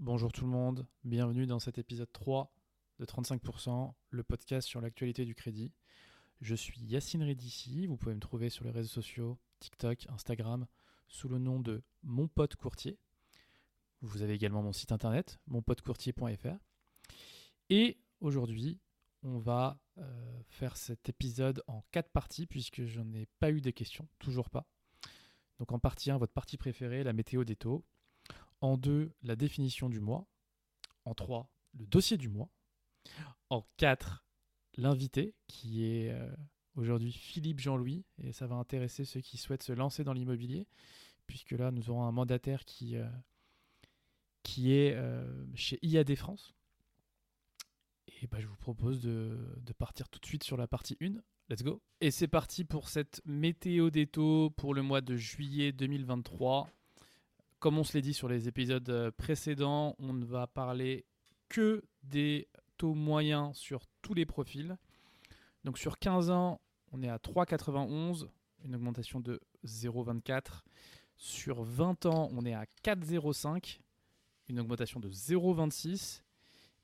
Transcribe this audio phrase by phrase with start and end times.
[0.00, 2.54] Bonjour tout le monde, bienvenue dans cet épisode 3
[3.00, 5.72] de 35%, le podcast sur l'actualité du crédit.
[6.40, 10.68] Je suis Yacine Redici, vous pouvez me trouver sur les réseaux sociaux, TikTok, Instagram,
[11.08, 12.96] sous le nom de Mon Pote Courtier.
[14.00, 16.58] Vous avez également mon site internet, monpotecourtier.fr.
[17.68, 18.78] Et aujourd'hui,
[19.24, 23.72] on va euh, faire cet épisode en quatre parties, puisque je n'ai pas eu de
[23.72, 24.64] questions, toujours pas.
[25.58, 27.84] Donc en partie 1, votre partie préférée, la météo des taux.
[28.60, 30.26] En 2, la définition du mois.
[31.04, 32.50] En 3, le dossier du mois.
[33.50, 34.24] En 4,
[34.76, 36.30] l'invité, qui est euh,
[36.74, 40.66] aujourd'hui Philippe Jean-Louis, et ça va intéresser ceux qui souhaitent se lancer dans l'immobilier,
[41.26, 43.08] puisque là, nous aurons un mandataire qui, euh,
[44.58, 46.54] est euh, chez IAD France.
[48.20, 51.14] Et bah, je vous propose de, partir tout de suite sur la partie 1.
[51.48, 51.82] Let's go.
[52.00, 56.68] Et c'est parti pour cette météo des pour le mois de juillet 2023.
[57.58, 61.04] Comme on se l'est dit sur les épisodes euh, précédents, on ne va parler
[61.48, 64.76] que des taux moyens sur tous les profils.
[65.64, 66.60] Donc sur 15 ans,
[66.92, 68.28] on est à 3,91,
[68.64, 70.62] une augmentation de 0,24.
[71.16, 73.80] Sur 20 ans, on est à 4,05,
[74.48, 76.22] une augmentation de 0,26.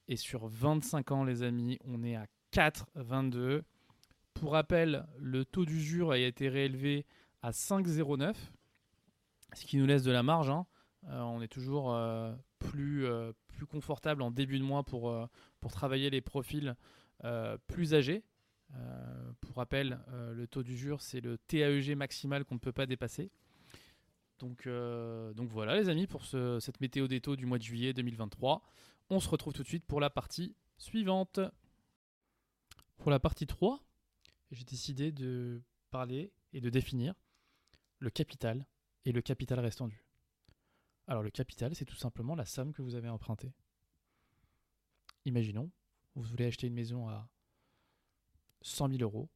[0.08, 3.62] Et sur 25 ans, les amis, on est à 4,22.
[4.34, 7.06] Pour rappel, le taux d'usure a été réélevé
[7.42, 8.34] à 5,09,
[9.54, 10.50] ce qui nous laisse de la marge.
[10.50, 10.66] Hein.
[11.08, 15.14] Euh, on est toujours euh, plus, euh, plus confortable en début de mois pour,
[15.60, 16.74] pour travailler les profils
[17.68, 18.22] plus âgés.
[19.40, 19.98] pour rappel,
[20.34, 23.30] le taux d'usure, c'est le TAEG maximal qu'on ne peut pas dépasser.
[24.38, 28.62] Donc, donc voilà les amis pour cette météo des taux du mois de juillet 2023.
[29.08, 31.40] On se retrouve tout de suite pour la partie suivante.
[32.98, 33.80] Pour la partie 3,
[34.50, 37.14] j'ai décidé de parler et de définir
[38.00, 38.66] le capital
[39.04, 40.04] et le capital restant dû.
[41.06, 43.52] Alors le capital, c'est tout simplement la somme que vous avez empruntée.
[45.24, 45.70] Imaginons,
[46.14, 47.28] vous voulez acheter une maison à
[48.62, 49.28] 100 000 euros,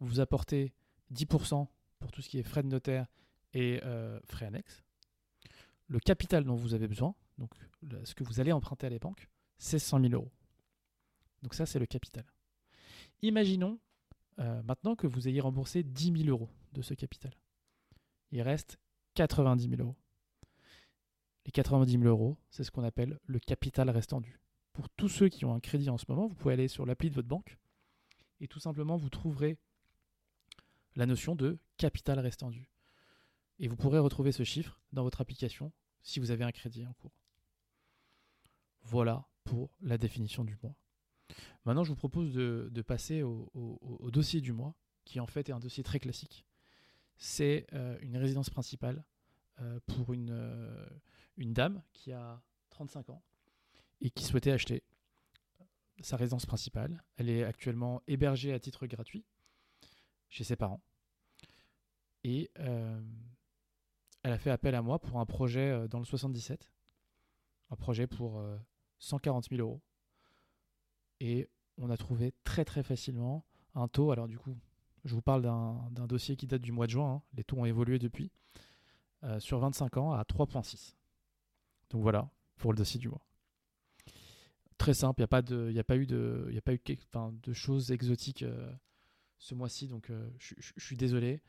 [0.00, 0.74] vous apportez
[1.12, 1.66] 10%
[1.98, 3.06] pour tout ce qui est frais de notaire
[3.54, 4.82] et euh, frais annexes.
[5.86, 7.54] Le capital dont vous avez besoin, donc
[8.04, 10.32] ce que vous allez emprunter à les banques, c'est 100 000 euros.
[11.42, 12.24] Donc ça, c'est le capital.
[13.22, 13.78] Imaginons
[14.38, 17.32] euh, maintenant que vous ayez remboursé 10 000 euros de ce capital.
[18.30, 18.78] Il reste
[19.14, 19.96] 90 000 euros.
[21.44, 24.38] Les 90 000 euros, c'est ce qu'on appelle le capital restant dû.
[24.72, 27.10] Pour tous ceux qui ont un crédit en ce moment, vous pouvez aller sur l'appli
[27.10, 27.58] de votre banque
[28.40, 29.56] et tout simplement vous trouverez
[30.96, 32.68] la notion de capital restant dû.
[33.58, 36.92] Et vous pourrez retrouver ce chiffre dans votre application si vous avez un crédit en
[36.94, 37.16] cours.
[38.82, 40.74] Voilà pour la définition du mois.
[41.64, 44.74] Maintenant, je vous propose de, passer au, dossier du mois,
[45.04, 46.44] qui en fait est un dossier très classique.
[47.16, 49.04] C'est euh, une résidence principale
[49.60, 50.86] euh, pour une, euh,
[51.36, 53.22] une dame qui a 35 ans
[54.00, 54.82] et qui souhaitait acheter
[56.00, 57.02] sa résidence principale.
[57.16, 59.24] Elle est actuellement hébergée à titre gratuit
[60.28, 60.82] chez ses parents.
[62.24, 63.02] Et elle
[64.32, 66.70] a fait appel à moi pour un projet dans le 77,
[67.70, 68.40] un projet pour
[68.98, 69.82] 140 000 euros
[71.22, 71.48] et
[71.78, 73.44] on a trouvé très très facilement
[73.74, 74.10] un taux.
[74.10, 74.56] Alors du coup,
[75.04, 77.22] je vous parle d'un dossier qui date du mois de juin, hein.
[77.34, 78.30] les taux ont évolué depuis,
[79.24, 80.94] euh, sur 25 ans à 3,6.
[81.90, 83.24] Donc voilà, pour le dossier du mois.
[84.78, 88.72] Très simple, il n'y a, pas eu, de, choses exotiques euh,
[89.38, 91.40] ce mois-ci, donc euh, je suis désolé.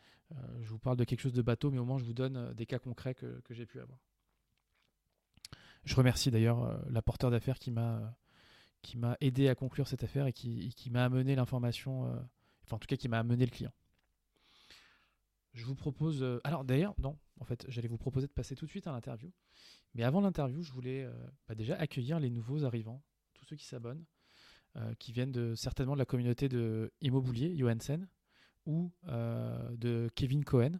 [0.61, 2.65] je vous parle de quelque chose de bateau, mais au moins je vous donne des
[2.65, 3.99] cas concrets que, j'ai pu avoir.
[5.83, 8.15] Je remercie d'ailleurs l'apporteur d'affaires qui m'a
[9.19, 12.07] aidé à conclure cette affaire et qui, m'a amené l'information,
[12.63, 13.73] enfin en tout cas qui m'a amené le client.
[15.53, 18.65] Je vous propose, euh, alors d'ailleurs, non, en fait, j'allais vous proposer de passer tout
[18.65, 19.31] de suite à l'interview.
[19.93, 21.13] Mais avant l'interview, je voulais euh,
[21.47, 23.03] bah, déjà accueillir les nouveaux arrivants,
[23.33, 24.05] tous ceux qui s'abonnent,
[24.97, 28.07] qui viennent de, certainement de la communauté de Immobilier, Johansen,
[28.65, 30.79] ou de Kevin Cohen.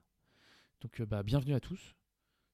[0.81, 1.93] Donc bah, bienvenue à tous.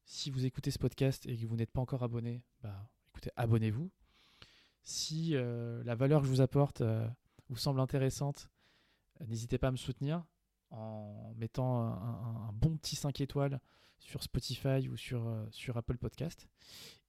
[0.04, 3.90] Si vous écoutez ce podcast et que vous n'êtes pas encore abonné, bah, écoutez, abonnez-vous.
[4.84, 7.08] Si euh, la valeur que je vous apporte euh,
[7.48, 8.59] vous semble intéressante, euh,
[9.28, 10.24] n'hésitez pas à me soutenir
[10.72, 13.60] en mettant un, bon petit 5 étoiles
[13.98, 16.48] sur Spotify ou sur, sur Apple Podcast.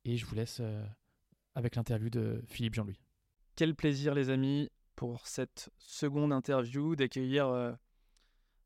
[0.04, 0.62] Et je vous laisse
[1.54, 3.00] avec l'interview de Philippe Jean-Louis.
[3.56, 7.76] Quel plaisir les amis pour cette seconde interview d'accueillir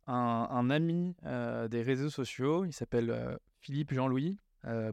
[0.07, 1.17] un, ami
[1.71, 2.65] des réseaux sociaux.
[2.65, 4.39] Il s'appelle Philippe Jean-Louis.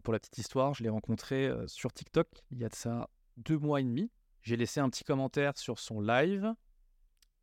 [0.03, 3.57] pour la petite histoire, je l'ai rencontré sur TikTok il y a de ça deux
[3.57, 4.09] mois et demi.
[4.41, 6.53] J'ai laissé un petit commentaire sur son live.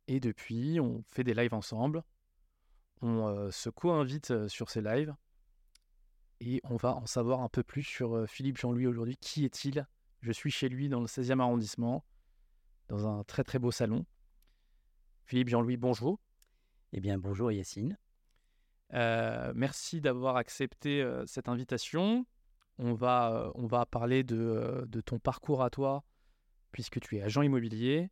[0.09, 2.03] Et depuis, on fait des lives ensemble.
[3.03, 5.13] On euh, se co-invite euh, sur ces lives.
[6.39, 9.17] Et on va en savoir un peu plus sur euh, Philippe Jean-Louis aujourd'hui.
[9.17, 9.85] Qui est-il?
[10.21, 12.03] Je suis chez lui dans le 16e arrondissement,
[12.87, 14.03] dans un très très beau salon.
[15.25, 16.19] Philippe Jean-Louis, bonjour.
[16.91, 17.95] Eh bien, bonjour Yacine.
[18.95, 22.25] Euh, merci d'avoir accepté euh, cette invitation.
[22.79, 26.03] On va, euh, on va parler de, de, ton parcours à toi,
[26.71, 28.09] puisque tu es agent immobilier,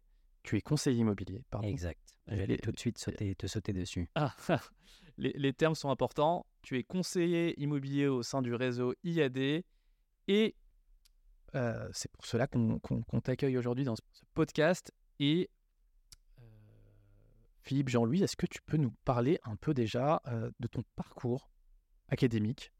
[0.48, 1.44] tu es conseiller immobilier.
[1.50, 1.68] Pardon.
[1.68, 2.00] Exact.
[2.28, 4.10] J'allais tout de suite sauter, te sauter dessus.
[4.16, 4.34] Ah,
[5.18, 6.46] les, les, termes sont importants.
[6.62, 9.64] Tu es conseiller immobilier au sein du réseau IAD
[10.28, 10.56] et
[11.92, 14.02] c'est pour cela qu'on t'accueille aujourd'hui dans ce
[14.34, 14.94] podcast.
[15.20, 15.50] Et
[17.64, 20.22] Philippe Jean-Louis, est-ce que tu peux nous parler un peu déjà
[20.60, 21.50] de ton parcours
[22.08, 22.72] académique,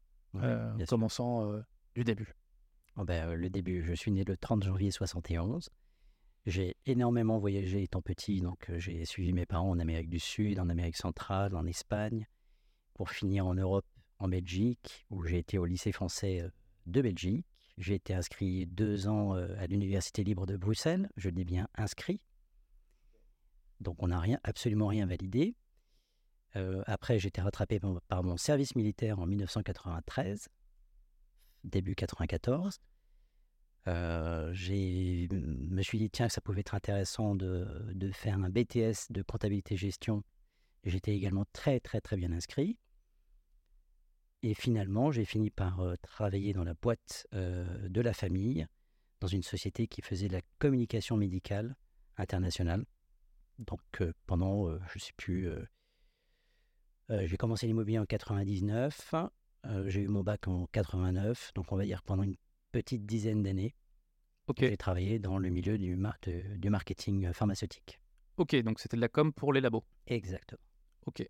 [0.88, 1.52] commençant
[1.94, 2.34] du début?
[2.96, 5.70] Oh ben, Le début, je suis né le 30 janvier 71.
[6.48, 10.70] J'ai énormément voyagé étant petit, donc j'ai suivi mes parents en Amérique du Sud, en
[10.70, 12.26] Amérique centrale, en Espagne,
[12.94, 13.84] pour finir en Europe,
[14.18, 16.42] en Belgique, où j'ai été au lycée français
[16.86, 17.44] de Belgique.
[17.76, 21.10] J'ai été inscrit deux ans à l'Université libre de Bruxelles.
[21.18, 22.22] Je dis bien inscrit.
[23.80, 25.54] Donc on n'a rien, absolument rien validé.
[26.86, 27.78] après, j'ai été rattrapé
[28.08, 30.48] par, mon service militaire en 1993,
[31.64, 32.80] début 94.
[34.52, 35.34] Je
[35.74, 40.22] me suis dit, tiens, ça pouvait être intéressant de, faire un BTS de comptabilité-gestion.
[40.84, 42.78] J'étais également très, très, très bien inscrit.
[44.42, 48.66] Et finalement, j'ai fini par travailler dans la boîte de la famille,
[49.20, 51.76] dans une société qui faisait de la communication médicale
[52.16, 52.84] internationale.
[53.58, 53.80] Donc
[54.26, 55.48] pendant, je ne sais plus,
[57.10, 59.14] j'ai commencé l'immobilier en 99,
[59.86, 62.36] j'ai eu mon bac en 89, donc on va dire pendant une
[62.72, 63.74] petite dizaine d'années,
[64.56, 65.96] j'ai travaillé dans le milieu du,
[66.56, 68.00] du marketing pharmaceutique.
[68.38, 69.84] Ok, donc c'était de la com pour les labos.
[70.06, 70.60] Exactement.
[71.06, 71.28] Ok.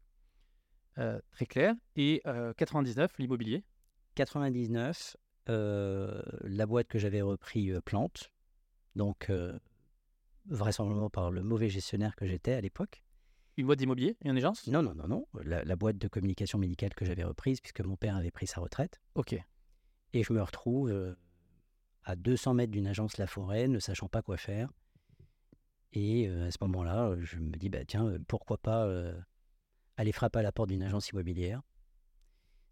[0.99, 1.75] Euh, très clair.
[1.97, 2.23] Et
[2.57, 3.65] 99, euh, l'immobilier?
[4.15, 5.17] 99,
[5.49, 8.31] euh, la boîte que j'avais repris plante.
[8.95, 9.31] Donc,
[10.47, 13.03] vraisemblablement par le mauvais gestionnaire que j'étais à l'époque.
[13.57, 14.17] Une boîte d'immobilier?
[14.25, 14.67] Et une agence?
[14.67, 15.27] Non, non, non, non.
[15.45, 19.01] La, boîte de communication médicale que j'avais reprise, puisque mon père avait pris sa retraite.
[19.15, 19.37] Ok.
[20.13, 21.17] Et je me retrouve
[22.09, 24.73] à 200 mètres d'une agence La Forêt, ne sachant pas quoi faire.
[25.93, 28.91] Et à ce moment-là, je me dis, bah, tiens, pourquoi pas
[29.99, 31.61] aller frapper à la porte d'une agence immobilière.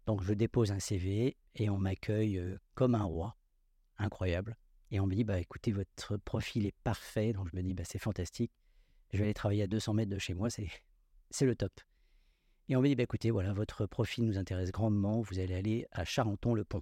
[0.07, 2.41] Donc je dépose un CV et on m'accueille
[2.73, 3.37] comme un roi,
[3.99, 4.57] incroyable.
[4.89, 7.33] Et on me dit, bah écoutez, votre profil est parfait.
[7.33, 8.51] Donc je me dis, bah c'est fantastique.
[9.11, 10.69] Je vais aller travailler à 200 mètres de chez moi, c'est,
[11.29, 11.73] c'est le top.
[12.69, 15.21] Et on me dit, bah écoutez, voilà, votre profil nous intéresse grandement.
[15.21, 16.81] Vous allez aller à Charenton-le-Pont.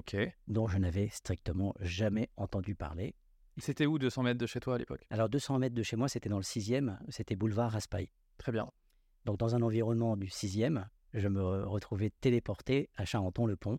[0.00, 0.16] Ok.
[0.48, 3.14] Dont je n'avais strictement jamais entendu parler.
[3.58, 5.04] C'était où 200 mètres de chez toi à l'époque?
[5.10, 8.10] Alors 200 mètres de chez moi, c'était dans le 6e, c'était boulevard Raspail.
[8.38, 8.70] Très bien.
[9.26, 13.78] Donc, dans un environnement du 6e, je me retrouvais téléporté à Charenton-le-Pont.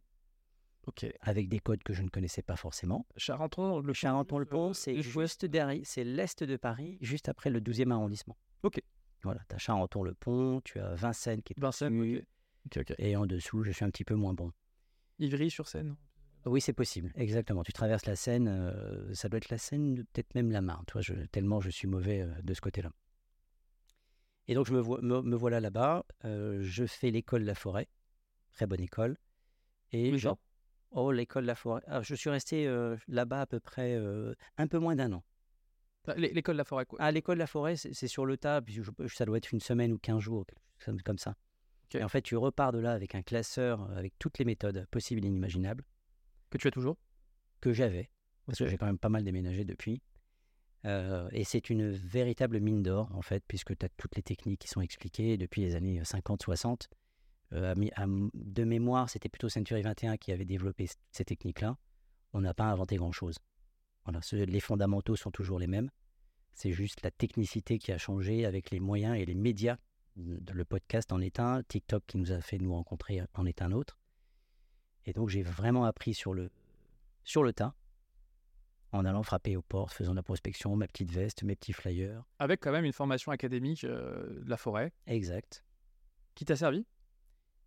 [0.85, 1.07] Ok.
[1.21, 3.07] Avec des codes que je ne connaissais pas forcément.
[3.17, 8.37] Charenton, le Charenton-le-Pont, c'est juste derrière, c'est l'est de Paris, juste après le 12e arrondissement.
[8.61, 8.79] Ok.
[9.23, 12.23] Voilà, tu as Charenton-le-Pont, tu as Vincennes qui est Vincennes,
[12.75, 12.93] ok.
[12.99, 14.51] Et en dessous, je suis un petit peu moins bon.
[15.17, 15.95] Ivry-sur-Seine
[16.45, 17.63] oui, c'est possible, exactement.
[17.63, 21.01] Tu traverses la Seine, euh, ça doit être la Seine, peut-être même la Marne, toi,
[21.01, 22.91] je, tellement je suis mauvais euh, de ce côté-là.
[24.47, 26.03] Et donc, je me, me, voilà là-bas.
[26.25, 27.87] Euh, je fais l'école La Forêt.
[28.53, 29.17] Très bonne école.
[29.91, 30.29] Et je...
[30.89, 31.83] Oh, l'école La Forêt.
[31.85, 32.67] Ah, je suis resté
[33.07, 33.97] là-bas à peu près
[34.57, 35.23] un peu moins d'un an.
[36.17, 36.97] L'école La Forêt, quoi.
[36.99, 38.61] Ah, l'école La Forêt, c'est sur le tas.
[38.61, 40.45] Puis ça doit être une semaine ou quinze jours,
[41.05, 41.35] comme ça.
[41.93, 45.23] Et en fait, tu repars de là avec un classeur, avec toutes les méthodes possibles
[45.23, 45.85] et inimaginables.
[46.51, 46.97] Que tu as toujours
[47.59, 48.11] Que j'avais.
[48.45, 50.01] Parce que j'ai quand même pas mal déménagé depuis
[50.83, 54.67] et c'est une véritable mine d'or, en fait, puisque tu as toutes les techniques qui
[54.67, 56.87] sont expliquées depuis les années 50-60.
[57.51, 61.77] de mémoire, c'était plutôt Century 21 qui avait développé ces techniques-là.
[62.33, 63.37] On n'a pas inventé grand-chose.
[64.05, 65.91] Voilà, les fondamentaux sont toujours les mêmes.
[66.53, 69.77] C'est juste la technicité qui a changé avec les moyens et les médias.
[70.15, 73.71] Le podcast en est un, TikTok qui nous a fait nous rencontrer en est un
[73.71, 74.00] autre.
[75.05, 76.49] Et donc j'ai vraiment appris sur le,
[77.23, 77.73] sur le tas
[78.91, 82.23] en allant frapper aux portes, faisant de la prospection, ma petite veste, mes petits flyers.
[82.39, 84.91] Avec quand même une formation académique euh, de la forêt.
[85.07, 85.63] Exact.
[86.35, 86.85] Qui t'a servi?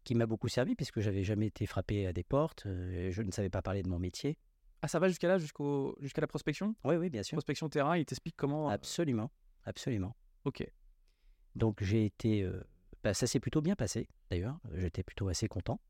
[0.05, 3.31] Qui m'a beaucoup servi, puisque j'avais jamais été frappé à des portes, euh, je ne
[3.31, 4.37] savais pas parler de mon métier.
[4.83, 6.77] Ah, ça va jusqu'à là, jusqu'à la prospection?
[6.85, 7.37] Oui, oui, bien sûr.
[7.37, 8.69] Prospection terrain, il t'explique comment.
[8.69, 9.31] Euh, absolument,
[9.65, 10.15] absolument.
[10.45, 10.67] Ok.
[11.55, 12.47] Donc j'ai été.
[13.03, 14.59] Bah, ça s'est plutôt bien passé, d'ailleurs.
[14.75, 15.81] J'étais plutôt assez content.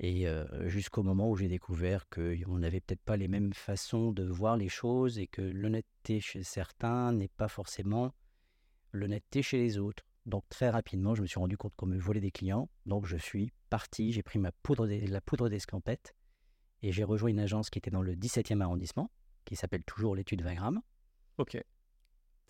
[0.00, 0.26] Et
[0.66, 4.68] jusqu'au moment où j'ai découvert qu'on n'avait peut-être pas les mêmes façons de voir les
[4.68, 8.14] choses et que l'honnêteté chez certains n'est pas forcément
[8.92, 10.04] l'honnêteté chez les autres.
[10.24, 12.68] Donc très rapidement, je me suis rendu compte qu'on me volait des clients.
[12.86, 16.14] Donc je suis parti, j'ai pris ma poudre la poudre d'escampette
[16.82, 19.10] Et j'ai rejoint une agence qui était dans le 17e arrondissement,
[19.44, 20.80] qui s'appelle toujours l'étude Vagram.
[21.38, 21.60] Ok.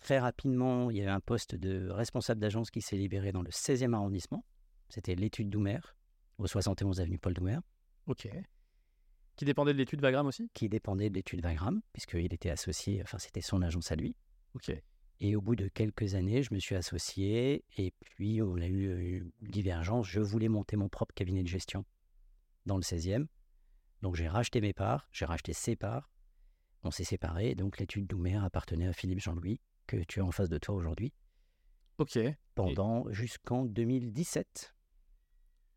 [0.01, 3.41] Très rapidement, il y a eu un poste de responsable d'agence qui s'est libéré dans
[3.41, 4.45] le 16e arrondissement.
[4.89, 5.79] C'était l'étude Doumer,
[6.39, 7.59] au 71 avenue Paul Doumer,
[8.07, 8.27] Ok.
[9.35, 10.49] Qui dépendait de l'étude Vagram aussi?
[10.53, 14.15] Qui dépendait de l'étude Vagram, puisqu'il était associé, enfin c'était son agence à lui.
[14.55, 14.71] Ok.
[15.21, 19.17] Et au bout de quelques années, je me suis associé et puis on a eu
[19.19, 20.07] une divergence.
[20.07, 21.85] Je voulais monter mon propre cabinet de gestion
[22.65, 23.27] dans le 16e.
[24.01, 26.09] Donc j'ai racheté mes parts, j'ai racheté ses parts.
[26.83, 27.53] On s'est séparés.
[27.55, 31.13] Donc l'étude Doumer appartenait à Philippe Jean-Louis, que tu as en face de toi aujourd'hui,
[31.97, 32.17] Ok.
[32.55, 34.73] pendant jusqu'en 2017,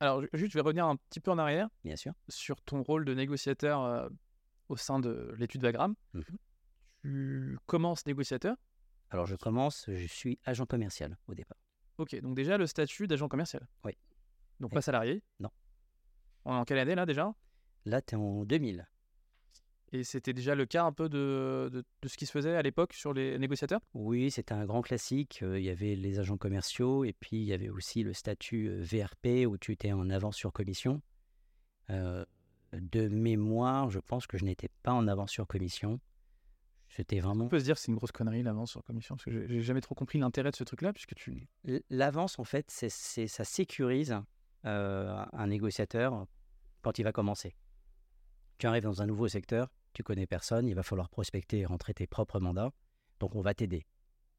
[0.02, 2.12] Alors, ju- juste, je vais revenir un petit peu en arrière bien sûr.
[2.28, 4.08] sur ton rôle de négociateur euh,
[4.68, 5.94] au sein de l'étude Vagram.
[6.12, 6.24] Mhm.
[7.02, 8.56] Tu commences négociateur.
[9.10, 11.58] Alors je commence, je suis agent commercial au départ.
[11.98, 13.66] Ok, donc déjà le statut d'agent commercial.
[13.84, 13.92] Oui.
[14.58, 15.50] Donc Et- pas salarié Non.
[16.46, 17.32] On est en quelle année là déjà?
[17.84, 18.88] Là, tu es en 2000.
[19.94, 22.62] Et c'était déjà le cas un peu de, de, de ce qui se faisait à
[22.62, 23.80] l'époque sur les négociateurs?
[23.92, 25.40] Oui, c'était un grand classique.
[25.42, 28.68] Euh, Il y avait les agents commerciaux et puis il y avait aussi le statut
[28.68, 31.02] euh, VRP où tu étais en avance sur commission.
[31.90, 32.24] Euh,
[32.72, 36.00] de mémoire, je pense que je n'étais pas en avance sur commission.
[36.88, 37.44] C'était vraiment.
[37.44, 39.16] On peut se dire que c'est une grosse connerie l'avance sur commission?
[39.16, 41.48] Parce que j'ai- jamais trop compris l'intérêt de ce truc-là puisque tu.
[41.90, 44.18] L'avance, en fait, c'est- ça sécurise
[44.64, 46.26] euh, un négociateur
[46.82, 47.54] quand il va commencer.
[48.58, 51.94] Tu arrives dans un nouveau secteur, tu connais personne, il va falloir prospecter et rentrer
[51.94, 52.72] tes propres mandats.
[53.20, 53.86] Donc, on va t'aider.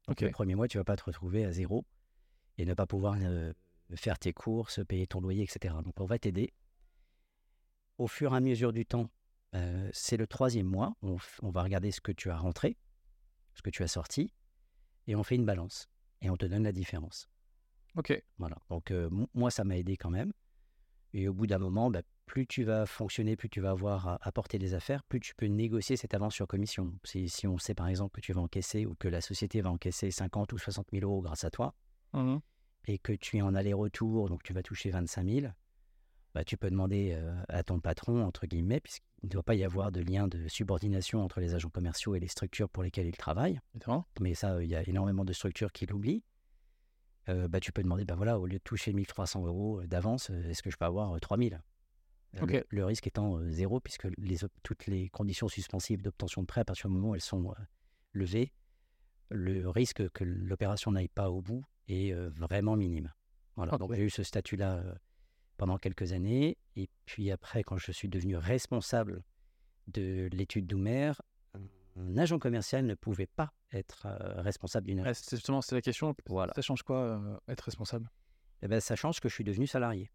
[0.08, 1.86] Donc, le premier mois, tu vas pas te retrouver à zéro
[2.58, 3.52] et ne pas pouvoir euh,
[3.94, 5.74] faire tes courses, payer ton loyer, etc.
[5.82, 6.52] Donc, on va t'aider.
[7.98, 9.10] Au fur et à mesure du temps,
[9.54, 11.16] euh, c'est le troisième mois, on,
[11.50, 12.76] va regarder ce que tu as rentré,
[13.54, 14.32] ce que tu as sorti,
[15.06, 15.88] et on fait une balance.
[16.20, 17.28] Et on te donne la différence.
[17.96, 18.20] Ok.
[18.38, 18.56] Voilà.
[18.68, 20.32] Donc, euh, moi, ça m'a aidé quand même.
[21.14, 24.18] Et au bout d'un moment, bah, plus tu vas fonctionner, plus tu vas avoir à
[24.22, 26.92] apporter des affaires, plus tu peux négocier cette avance sur commission.
[27.04, 29.70] Si, si on sait par exemple que tu vas encaisser ou que la société va
[29.70, 31.74] encaisser 50 ou 60 000 euros grâce à toi,
[32.12, 32.40] Mhm.
[32.88, 35.46] et que tu es en aller-retour, donc tu vas toucher 25 000,
[36.34, 39.62] bah, tu peux demander euh, à ton patron, entre guillemets, puisqu'il ne doit pas y
[39.62, 43.16] avoir de lien de subordination entre les agents commerciaux et les structures pour lesquelles ils
[43.16, 43.60] travaillent
[44.20, 46.24] mais ça, il y a énormément de structures qui l'oublient.
[47.28, 50.62] Euh, bah, tu peux demander, bah voilà, au lieu de toucher 1300 euros d'avance, est-ce
[50.62, 51.60] que je peux avoir euh, 3000
[52.36, 52.50] Euh, Ok.
[52.52, 56.64] le, le risque étant zéro, puisque les, toutes les conditions suspensives d'obtention de prêt, à
[56.64, 57.54] partir du moment où elles sont
[58.12, 58.52] levées,
[59.30, 63.12] le risque que l'opération n'aille pas au bout est vraiment minime.
[63.56, 64.82] Voilà, donc j'ai eu ce statut-là
[65.56, 66.58] pendant quelques années.
[66.76, 69.22] Et puis après, quand je suis devenu responsable
[69.86, 71.12] de l'étude Doumer,
[71.96, 75.24] un agent commercial ne pouvait pas être euh, responsable d'une Ouais, agence.
[75.24, 76.14] c'est justement c'est la question.
[76.26, 76.52] Voilà.
[76.54, 78.10] Ça change quoi euh, être responsable?
[78.62, 80.10] Eh ben, ça change que je suis devenu salarié.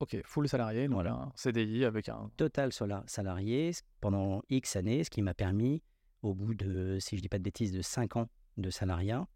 [0.00, 1.12] Ok, full salarié, donc Voilà.
[1.14, 2.30] un CDI avec un.
[2.36, 3.70] Total salarié
[4.00, 5.82] pendant X années, ce qui m'a permis,
[6.22, 9.26] au bout de, si je dis pas de bêtises, de 5 ans de salariat,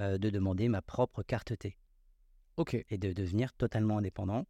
[0.00, 1.78] euh, de demander ma propre carte T
[2.58, 2.74] Ok.
[2.88, 4.46] et de devenir totalement indépendant,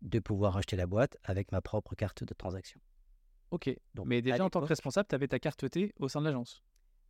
[0.00, 2.80] de pouvoir acheter la boîte avec ma propre carte de transaction.
[3.50, 3.74] Ok.
[3.94, 6.26] Donc, Mais déjà en tant que responsable, tu avais ta carte T au sein de
[6.26, 6.62] l'agence.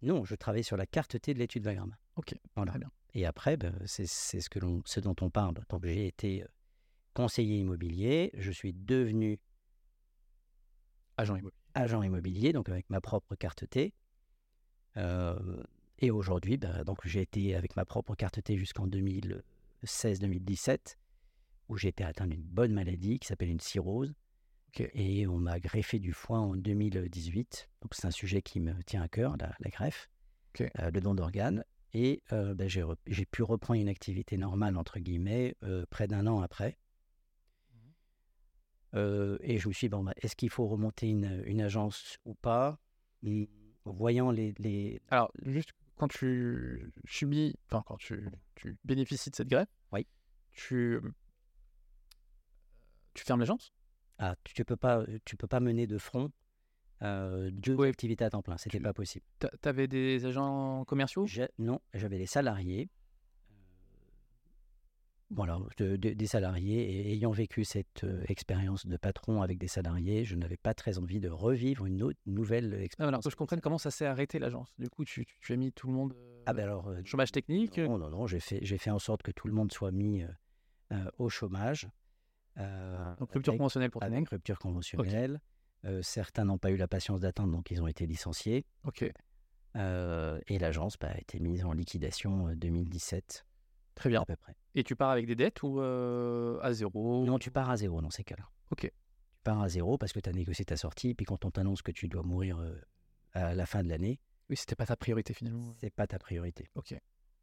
[0.02, 1.94] Non, je travaillais sur la carte T de l'étude Vagram.
[2.16, 2.34] Ok.
[2.54, 2.72] Voilà.
[2.72, 2.90] Très bien.
[3.14, 5.54] Et après, ben, c'est ce, que l'on- ce dont on parle.
[5.68, 6.46] Donc j'ai été euh,
[7.14, 9.40] conseiller immobilier, je suis devenu
[11.16, 11.58] Agent immobilier.
[11.74, 13.92] agent immobilier, donc avec ma propre carte T.
[14.96, 15.62] Euh,
[15.98, 20.96] et aujourd'hui, ben, donc j'ai été avec ma propre carte T jusqu'en 2016-2017,
[21.68, 24.14] où j'ai été atteint d'une bonne maladie qui s'appelle une cirrhose.
[24.80, 27.68] Et on m'a greffé du foie en 2018.
[27.82, 30.08] Donc c'est un sujet qui me tient à cœur, la, la greffe,
[30.60, 31.64] euh, le don d'organes.
[31.94, 36.40] Et euh, ben, j'ai pu reprendre une activité normale, entre guillemets, euh, près d'un an
[36.42, 36.78] après.
[38.94, 42.18] Euh, et je me suis dit, bon, bah, est-ce qu'il faut remonter une, une agence
[42.24, 42.78] ou pas?
[43.22, 43.48] Et
[43.84, 49.48] Voyant les, les- Alors, juste quand tu subis, enfin quand tu, tu bénéficies de cette
[49.48, 50.06] greffe, Oui.
[50.52, 51.00] tu,
[53.14, 53.72] tu fermes l'agence?
[54.18, 56.30] Ah, tu ne peux, pas- tu peux pas mener de front
[57.02, 57.88] euh, deux Ouais.
[57.88, 59.24] activités à temps plein, c'était Tu- pas possible.
[59.38, 61.26] T'a- T'avais des agents commerciaux?
[61.58, 62.88] Non, j'avais des salariés.
[65.30, 66.90] Voilà, de- de- des salariés.
[66.90, 70.96] Et ayant vécu cette euh, expérience de patron avec des salariés, je n'avais pas très
[70.98, 73.08] envie de revivre une autre, nouvelle Ah, expérience.
[73.10, 74.74] Alors que je comprenne comment ça s'est arrêté l'agence.
[74.78, 77.30] Du coup, tu, tu, tu as mis tout le monde euh, Ah ben alors, chômage
[77.30, 77.78] technique?
[77.78, 80.24] Non, non, non, j'ai fait, fait en sorte que tout le monde soit mis
[81.18, 81.86] au chômage.
[82.58, 85.40] Euh, donc rupture avec- conventionnelle pour avec rupture conventionnelle.
[85.84, 88.66] Euh, certains n'ont pas eu la patience d'attendre, donc ils ont été licenciés.
[88.84, 89.10] Ok,
[89.76, 93.44] Euh, et l'agence bah, a été mise en liquidation euh, 2017
[93.94, 94.22] très bien.
[94.22, 94.56] à peu près.
[94.74, 98.00] Et tu pars avec des dettes ou euh, à zéro Non, tu pars à zéro
[98.00, 98.48] dans ces cas-là.
[98.70, 98.80] Ok.
[98.80, 98.90] Tu
[99.44, 101.92] pars à zéro parce que tu as négocié ta sortie, puis quand on t'annonce que
[101.92, 102.58] tu dois mourir
[103.34, 104.18] à la fin de l'année,
[104.50, 105.74] Oui, c'était pas ta priorité finalement.
[105.80, 106.68] c'est pas ta priorité.
[106.74, 106.98] Ok.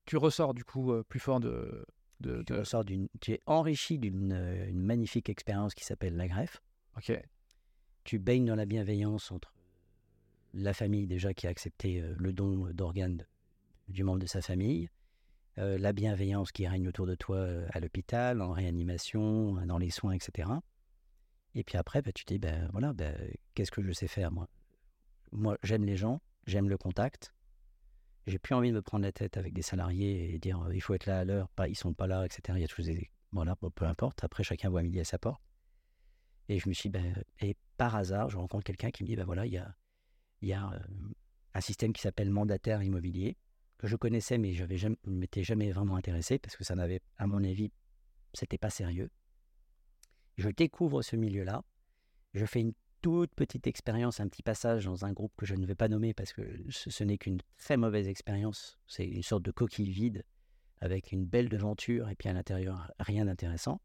[0.05, 1.86] Tu ressors du coup plus fort de.
[2.27, 6.15] De, Tu de- ressors d'une, tu es enrichi d'une euh, une magnifique expérience qui s'appelle
[6.15, 6.62] la greffe.
[6.98, 7.12] Ok.
[8.03, 9.53] Tu baignes dans la bienveillance entre
[10.53, 13.25] la famille déjà qui a accepté euh, le don d'organes de-
[13.89, 14.89] du membre de sa famille,
[15.58, 19.77] euh, la bienveillance qui règne autour de toi euh, à l'hôpital, en réanimation, euh, dans
[19.77, 20.50] les soins, etc.
[21.53, 23.15] Et puis après, bah, tu te dis, ben voilà, ben,
[23.53, 24.48] qu'est-ce que je sais faire moi?
[25.32, 27.34] Moi, j'aime les gens, j'aime le contact.
[28.27, 30.94] J'ai plus envie de me prendre la tête avec des salariés et dire il faut
[30.96, 32.58] être là à l'heure, pas ils sont pas là, etc.
[32.58, 34.24] Il y a des voilà, peu importe.
[34.24, 35.41] Après, chacun voit midi à sa porte.
[36.48, 39.25] Et je me suis ben, et par hasard, je rencontre quelqu'un qui me dit ben
[39.25, 39.75] voilà, il y a,
[40.41, 40.79] y a euh,
[41.53, 43.38] un système qui s'appelle mandataire immobilier
[43.77, 47.27] que je connaissais, mais je ne m'étais jamais vraiment intéressé parce que ça n'avait, à
[47.27, 47.72] mon avis,
[48.34, 49.10] c'était pas sérieux.
[50.38, 51.63] Je découvre ce milieu-là.
[52.34, 52.74] Je fais une
[53.06, 56.16] toute petite expérience, un petit passage dans un groupe que je ne vais pas nommer
[56.16, 58.80] parce que ce, n'est qu'une très mauvaise expérience.
[58.88, 60.26] C'est une sorte de coquille vide
[60.82, 63.80] avec une belle devanture et puis à l'intérieur rien d'intéressant.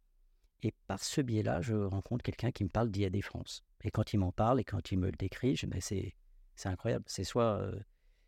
[0.62, 3.62] Et par ce biais-là, je rencontre quelqu'un qui me parle d'IAD France.
[3.84, 6.16] Et quand il m'en parle et quand il me le décrit, je, ben c'est,
[6.56, 7.04] c'est incroyable.
[7.06, 7.78] C'est soit, euh,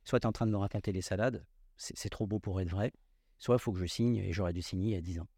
[0.05, 1.47] soit en train de me raconter les salades,
[1.79, 2.93] c'est, c'est trop beau pour être vrai,
[3.39, 5.29] soit il faut que je signe et j'aurais dû signer il y a 10 ans.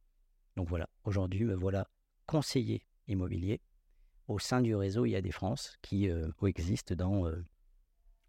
[0.57, 1.89] Donc voilà, aujourd'hui, me voilà
[2.27, 3.61] conseiller immobilier
[4.29, 7.45] au sein du réseau IAD France qui euh, existe dans, euh,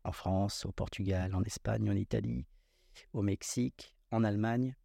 [0.03, 2.45] en France, au Portugal, en Espagne, en Italie,
[3.13, 4.75] au Mexique, en Allemagne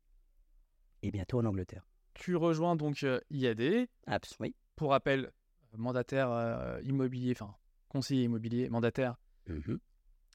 [1.02, 1.86] et bientôt en Angleterre.
[2.14, 3.88] Tu rejoins donc euh, IAD.
[4.06, 4.54] Abs, oui.
[4.76, 5.26] Pour rappel,
[5.74, 7.54] euh, mandataire euh, immobilier, enfin
[7.88, 9.16] conseiller immobilier, mandataire,
[9.48, 9.80] Mhm.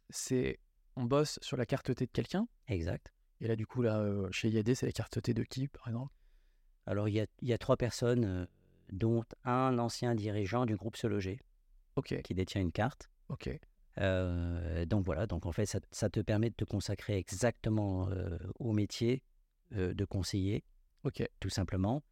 [0.10, 0.60] c'est
[0.98, 2.48] on bosse sur la carte T de quelqu'un.
[2.68, 3.14] Exact.
[3.42, 6.14] Et là, du coup, là, chez IAD, c'est la carte T de qui, par exemple?
[6.86, 8.48] Alors, il y a, il y a trois personnes,
[8.92, 11.40] dont un ancien dirigeant du groupe Se Loger,
[12.04, 13.10] qui détient une carte.
[13.30, 13.60] ok.
[14.00, 18.38] Euh, donc voilà, donc en fait, ça, ça te permet de te consacrer exactement euh,
[18.60, 19.24] au métier
[19.74, 20.64] euh, de conseiller,
[21.40, 22.04] tout simplement.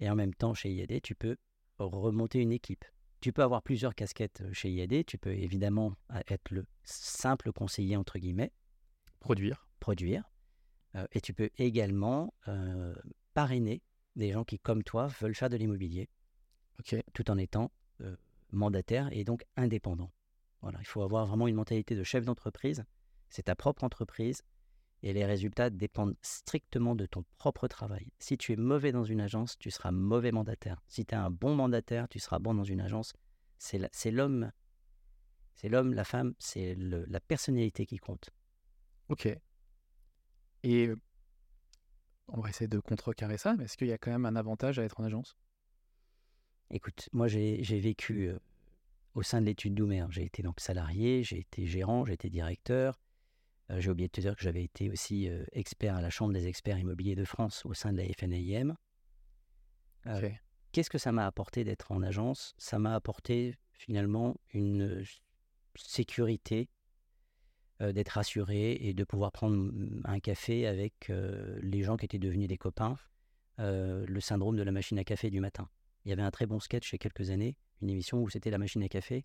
[0.00, 1.36] Et en même temps, chez IAD, tu peux
[1.78, 2.84] remonter une équipe.
[3.20, 5.06] Tu peux avoir plusieurs casquettes chez IAD.
[5.06, 5.94] Tu peux évidemment
[6.28, 8.52] être le simple conseiller, entre guillemets,
[9.20, 9.68] produire.
[9.78, 10.24] produire.
[11.12, 12.34] Et tu peux également
[13.32, 13.80] parrainer
[14.16, 16.08] des gens qui, comme toi, veulent faire de l'immobilier.
[17.12, 18.16] Tout en étant euh,
[18.50, 20.12] mandataire et donc indépendant.
[20.60, 22.84] Voilà, il faut avoir vraiment une mentalité de chef d'entreprise.
[23.28, 24.42] C'est ta propre entreprise
[25.02, 28.12] et les résultats dépendent strictement de ton propre travail.
[28.18, 30.80] Si tu es mauvais dans une agence, tu seras mauvais mandataire.
[30.86, 33.12] Si tu es un bon mandataire, tu seras bon dans une agence.
[33.58, 34.52] C'est l'homme,
[35.54, 38.30] c'est l'homme, la femme, c'est la personnalité qui compte.
[39.08, 39.28] ok.
[40.64, 40.96] Et euh,
[42.28, 44.78] on va essayer de contrecarrer ça, mais est-ce qu'il y a quand même un avantage
[44.78, 45.36] à être en agence?
[46.70, 48.38] Écoute, moi j'ai vécu euh,
[49.14, 50.06] au sein de l'étude Doumer.
[50.10, 52.98] J'ai été donc salarié, j'ai été gérant, j'ai été directeur.
[53.70, 56.32] Euh, j'ai oublié de te dire que j'avais été aussi euh, expert à la Chambre
[56.32, 58.74] des experts immobiliers de France au sein de la FNAIM.
[60.72, 62.54] Qu'est-ce que ça m'a apporté d'être en agence?
[62.56, 65.04] Ça m'a apporté finalement une
[65.76, 66.68] sécurité,
[67.80, 69.70] d'être assuré et de pouvoir prendre
[70.04, 72.96] un café avec les gens qui étaient devenus des copains.
[73.58, 75.68] le syndrome de la machine à café du matin.
[76.04, 78.28] Il y avait un très bon sketch il y a quelques années, une émission où
[78.28, 79.24] c'était la machine à café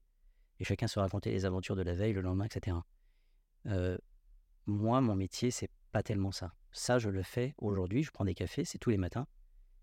[0.60, 2.78] et chacun se racontait les aventures de la veille, le lendemain, etc.
[3.68, 3.98] Euh,
[4.66, 6.54] moi, mon métier, c'est pas tellement ça.
[6.72, 8.04] Ça, je le fais aujourd'hui.
[8.04, 9.28] Je prends des cafés, c'est tous les matins,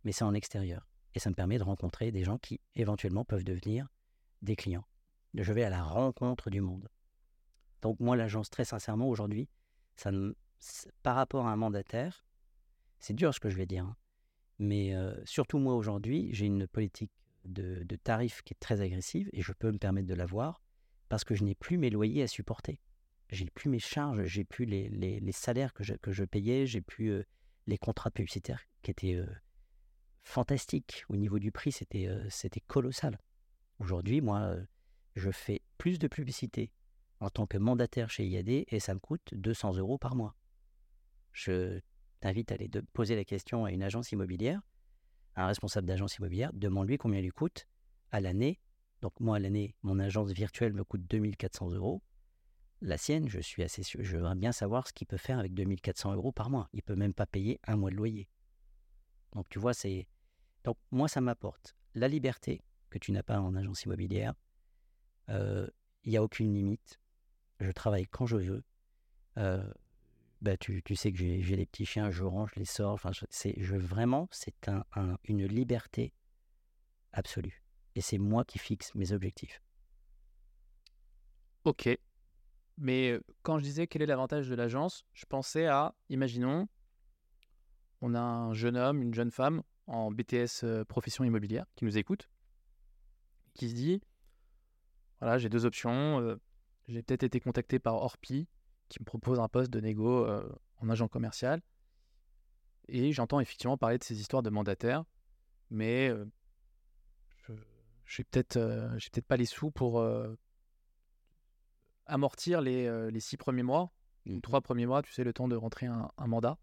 [0.04, 0.87] mais c'est en extérieur.
[1.14, 3.88] Et ça me permet de rencontrer des gens qui, éventuellement, peuvent devenir
[4.42, 4.87] des clients.
[5.35, 6.88] Je vais à la rencontre du monde.
[7.83, 9.48] Donc, moi, l'agence, très sincèrement, aujourd'hui,
[9.96, 10.35] ça ne-
[11.02, 12.24] par rapport à un mandataire,
[12.98, 13.96] c'est dur ce que je vais dire, hein,
[14.58, 17.12] mais surtout moi, aujourd'hui, j'ai une politique
[17.44, 20.62] de, de tarifs qui est très agressive et je peux me permettre de l'avoir
[21.08, 22.80] parce que je n'ai plus mes loyers à supporter
[23.30, 27.24] j'ai plus mes charges, j'ai plus les, salaires que je, que je payais, j'ai plus
[27.66, 29.20] les contrats publicitaires qui étaient
[30.22, 31.04] fantastiques.
[31.08, 33.18] Au niveau du prix, c'était colossal.
[33.78, 34.56] Aujourd'hui, moi,
[35.16, 36.70] je fais plus de publicité
[37.20, 40.34] en tant que mandataire chez IAD et ça me coûte 200 euros par mois.
[41.32, 41.80] Je
[42.24, 44.60] t'invite à aller poser la question à une agence immobilière,
[45.34, 47.66] à un responsable d'agence immobilière, demande-lui combien il lui coûte
[48.12, 48.60] à l'année.
[49.02, 52.02] Donc moi, à l'année, mon agence virtuelle me coûte 2400 euros
[52.80, 55.54] la sienne, je suis assez sûr, je voudrais bien savoir ce qu'il peut faire avec
[55.54, 56.68] 2400 euros par mois.
[56.72, 58.28] Il peut même pas payer un mois de loyer.
[59.32, 60.06] Donc tu vois, c'est
[60.64, 64.34] donc moi ça m'apporte la liberté que tu n'as pas en agence immobilière.
[65.30, 65.66] Euh,
[66.04, 67.00] Il n'y a aucune limite.
[67.60, 68.64] Je travaille quand je veux.
[69.38, 69.72] Euh,
[70.44, 72.92] bah, tu, tu sais que j'ai les petits chiens, je range, je les sors.
[72.92, 76.12] Enfin, c'est vraiment c'est un, un- une liberté
[77.12, 77.62] absolue.
[77.96, 79.62] et c'est moi qui fixe mes objectifs.
[81.64, 81.88] Ok.
[82.76, 86.68] Mais quand je disais quel est l'avantage de l'agence, je pensais à, imaginons,
[88.00, 92.28] on a un jeune homme, une jeune femme en BTS profession immobilière qui nous écoute,
[93.54, 94.02] qui se dit,
[95.20, 96.37] voilà, j'ai deux options.
[96.88, 98.48] j'ai peut-être été contacté par Orpi
[98.88, 100.48] qui me propose un poste de négo euh,
[100.80, 101.60] en agent commercial.
[102.88, 105.04] Et j'entends effectivement parler de ces histoires de mandataires,
[105.70, 106.26] mais euh,
[108.04, 110.04] je n'ai peut-être euh, peut-être pas les sous pour
[112.06, 113.90] amortir les, les six premiers mois,
[114.26, 114.40] Mhm.
[114.40, 116.58] trois premiers mois, tu sais, le temps de rentrer un, un mandat.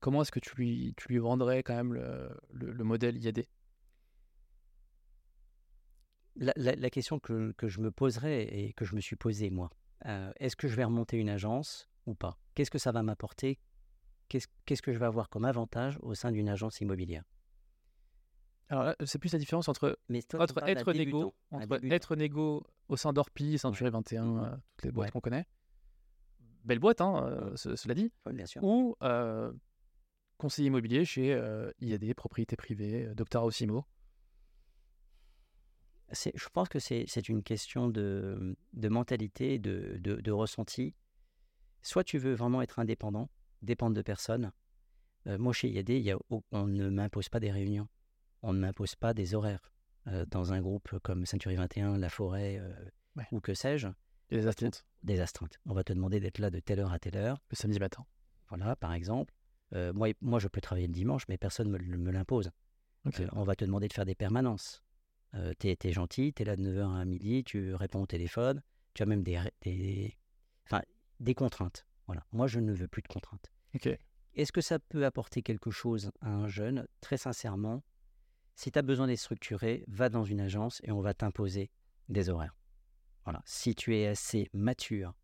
[0.00, 3.46] Comment est-ce que tu lui, tu lui vendrais quand même le, le- le modèle IAD
[6.36, 9.50] La, la- la question que, que je me poserais et que je me suis posée,
[9.50, 9.68] moi,
[10.06, 12.38] euh, est-ce que je vais remonter une agence ou pas?
[12.54, 13.58] Qu'est-ce que ça va m'apporter?
[14.28, 17.24] Qu'est-ce que je vais avoir comme avantage au sein d'une agence immobilière?
[18.68, 22.96] Alors là, c'est plus la différence entre, Mais toi, être négo, entre être négo au
[22.96, 24.38] sein d'Orpi, Century 21, Mhm.
[24.44, 25.10] euh, toutes les boîtes Ouais.
[25.12, 25.46] qu'on connaît.
[26.64, 28.12] Belle boîte, hein, euh, ce- cela dit.
[28.26, 28.62] Ouais, bien sûr.
[28.62, 28.94] Ou
[30.38, 31.32] conseiller immobilier chez
[31.80, 33.84] IAD, propriété privée, Docteur Osimo.
[36.12, 40.94] Je pense que c'est une question de, de mentalité, de, de, de ressenti.
[41.82, 43.30] Soit tu veux vraiment être indépendant,
[43.62, 44.52] dépendre de personne.
[45.26, 47.88] Euh, moi, chez IAD, y a, on ne m'impose pas des réunions.
[48.42, 49.70] On ne m'impose pas des horaires.
[50.06, 52.72] Euh, dans un groupe comme Century 21, La Forêt euh,
[53.16, 53.26] Ouais.
[53.32, 53.88] ou que sais-je,
[54.30, 55.58] des astuces des astreintes.
[55.66, 57.38] On va te demander d'être là de telle heure à telle heure.
[57.50, 58.04] le samedi matin.
[58.48, 59.34] Voilà, par exemple.
[59.72, 62.50] Moi, moi, je peux travailler le dimanche, mais personne ne me, me l'impose.
[63.32, 64.82] On va te demander de faire des permanences.
[65.34, 68.62] Euh, t'es, t'es gentil, t'es là de 9h à midi, tu réponds au téléphone,
[68.94, 70.16] tu as même des, des,
[70.66, 70.82] enfin,
[71.20, 71.86] des contraintes.
[72.06, 72.26] Voilà.
[72.32, 73.52] Moi, je ne veux plus de contraintes.
[74.34, 76.86] Est-ce que ça peut apporter quelque chose à un jeune?
[77.00, 77.84] Très sincèrement,
[78.56, 81.70] si tu as besoin d'être structuré, va dans une agence et on va t'imposer
[82.08, 82.56] des horaires.
[83.24, 83.42] Voilà.
[83.44, 85.14] Si tu es assez mature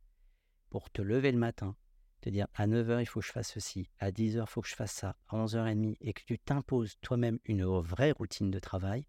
[0.71, 1.77] pour te lever le matin,
[2.21, 4.69] te dire à 9h il faut que je fasse ceci, à 10h il faut que
[4.69, 9.07] je fasse ça, à 11h30, et que tu t'imposes toi-même une vraie routine de travail,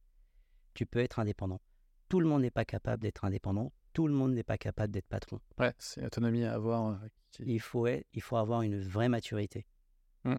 [0.77, 1.59] tu peux être indépendant.
[2.07, 5.07] Tout le monde n'est pas capable d'être indépendant, tout le monde n'est pas capable d'être
[5.07, 5.39] patron.
[5.59, 6.91] Ouais, c'est l'autonomie à avoir.
[7.03, 9.65] euh, qui- Il faut, être- il faut avoir une vraie maturité.
[10.23, 10.35] Mm.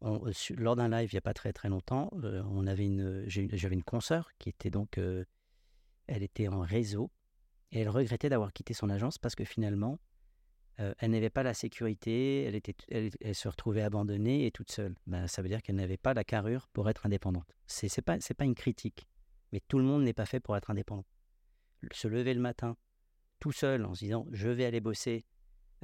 [0.00, 2.86] On- euh, lors d'un live il n'y a pas très très longtemps, euh, on avait
[2.86, 5.24] une, j'avais une consoeur qui était donc, euh,
[6.06, 7.10] elle était en réseau
[7.72, 9.98] et elle regrettait d'avoir quitté son agence parce que finalement,
[10.80, 14.72] euh, elle n'avait pas la sécurité, elle, était, elle, elle se retrouvait abandonnée et toute
[14.72, 14.96] seule.
[15.06, 17.54] Ben, ça veut dire qu'elle n'avait pas la carrure pour être indépendante.
[17.66, 19.06] C'est c'est pas c'est pas une critique,
[19.54, 21.06] mais tout le monde n'est pas fait pour être indépendant.
[21.92, 22.76] Se lever le matin
[23.38, 25.24] tout seul en se disant je vais aller bosser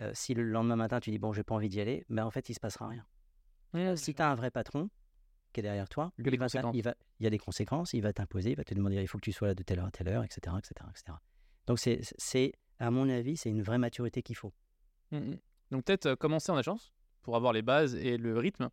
[0.00, 2.30] euh, si le lendemain matin tu dis bon j'ai pas envie d'y aller, ben en
[2.32, 3.06] fait il se passera rien.
[3.72, 4.90] Ouais, Si tu as un vrai patron
[5.52, 6.76] qui est derrière toi, Il y a des va t'im- conséquences.
[6.76, 9.06] il, va, il y a des conséquences, il va t'imposer, il va te demander il
[9.08, 10.56] faut que tu sois là de telle heure à telle heure, etc.
[10.58, 11.16] etc., etc.
[11.66, 14.52] Donc c'est, à mon avis, c'est une vraie maturité qu'il faut.
[15.12, 15.38] Mm, mm.
[15.70, 18.70] Donc peut-être euh, commencer en agence pour avoir les bases et le rythme.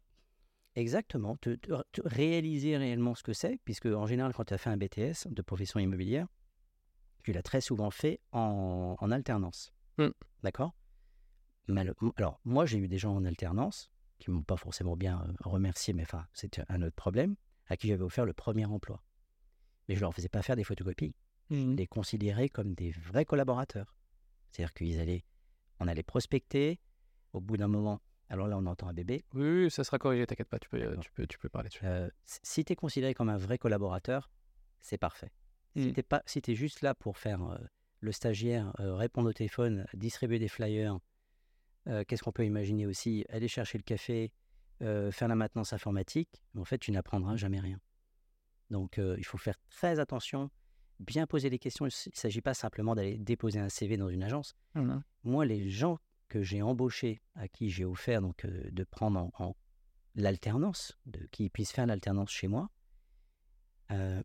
[0.77, 4.59] Exactement, te, te- te réaliser réellement ce que c'est, puisque en général quand tu as
[4.59, 6.27] fait un BTS de profession immobilière,
[7.23, 9.73] tu l'as très souvent fait en, en alternance.
[9.97, 10.09] Mm.
[10.43, 10.75] D'accord?
[12.15, 15.95] Alors, moi, j'ai eu des gens en alternance qui m'ont pas forcément bien euh, remercié,
[15.95, 17.35] mais enfin, c'était un autre problème,
[17.65, 19.03] à qui j'avais offert le premier emploi.
[19.89, 21.15] Mais je leur faisais pas faire des photocopies.
[21.49, 23.95] Je les considérais comme des vrais collaborateurs.
[24.51, 25.23] C'est-à-dire qu'ils allaient,
[25.79, 26.79] on allait prospecter,
[27.33, 30.25] au bout d'un moment, alors là, on entend un bébé, Oui, oui, ça sera corrigé,
[30.27, 31.81] t'inquiète pas, tu peux, tu peux, tu peux parler dessus.
[31.85, 34.29] Euh, si tu es considéré comme un vrai collaborateur,
[34.81, 35.31] c'est parfait.
[35.75, 35.93] Si Mm.
[35.93, 37.57] tu pas, si es juste là pour faire euh,
[38.01, 40.97] le stagiaire, euh, répondre au téléphone, distribuer des flyers,
[42.07, 43.23] qu'est-ce qu'on peut imaginer aussi?
[43.29, 44.33] Aller chercher le café,
[44.81, 47.79] faire la maintenance informatique, en fait, tu n'apprendras jamais rien.
[48.69, 50.51] Donc, il faut faire très attention,
[50.99, 51.85] bien poser les questions.
[51.85, 55.01] Il ne s'agit pas simplement d'aller déposer un CV dans une agence Mhm.
[55.23, 59.31] moi, les gens que j'ai embauchés, à qui j'ai offert donc euh, de prendre en,
[59.39, 59.55] en
[60.15, 62.69] l'alternance, de qu'ils puissent faire l'alternance chez moi,
[63.91, 64.21] euh,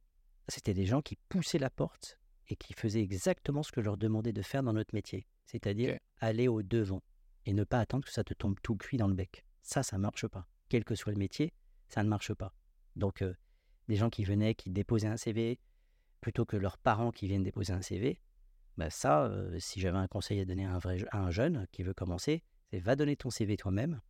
[0.49, 3.97] c'était des gens qui poussaient la porte et qui faisaient exactement ce que je leur
[3.97, 7.03] demandais de faire dans notre métier, c'est-à-dire aller au devant
[7.47, 9.45] et ne pas attendre que ça te tombe tout cuit dans le bec.
[9.63, 10.47] Ça, ça marche pas.
[10.69, 11.53] Quel que soit le métier,
[11.89, 12.55] ça ne marche pas.
[12.97, 13.35] Donc, euh,
[13.89, 15.59] des gens qui venaient, qui déposaient un CV,
[16.21, 18.21] plutôt que leurs parents qui viennent déposer un CV,
[18.77, 21.67] bah ça, euh, si j'avais un conseil à donner à un, vrai, à un jeune
[21.73, 24.01] qui veut commencer, c'est va donner ton CV toi-même.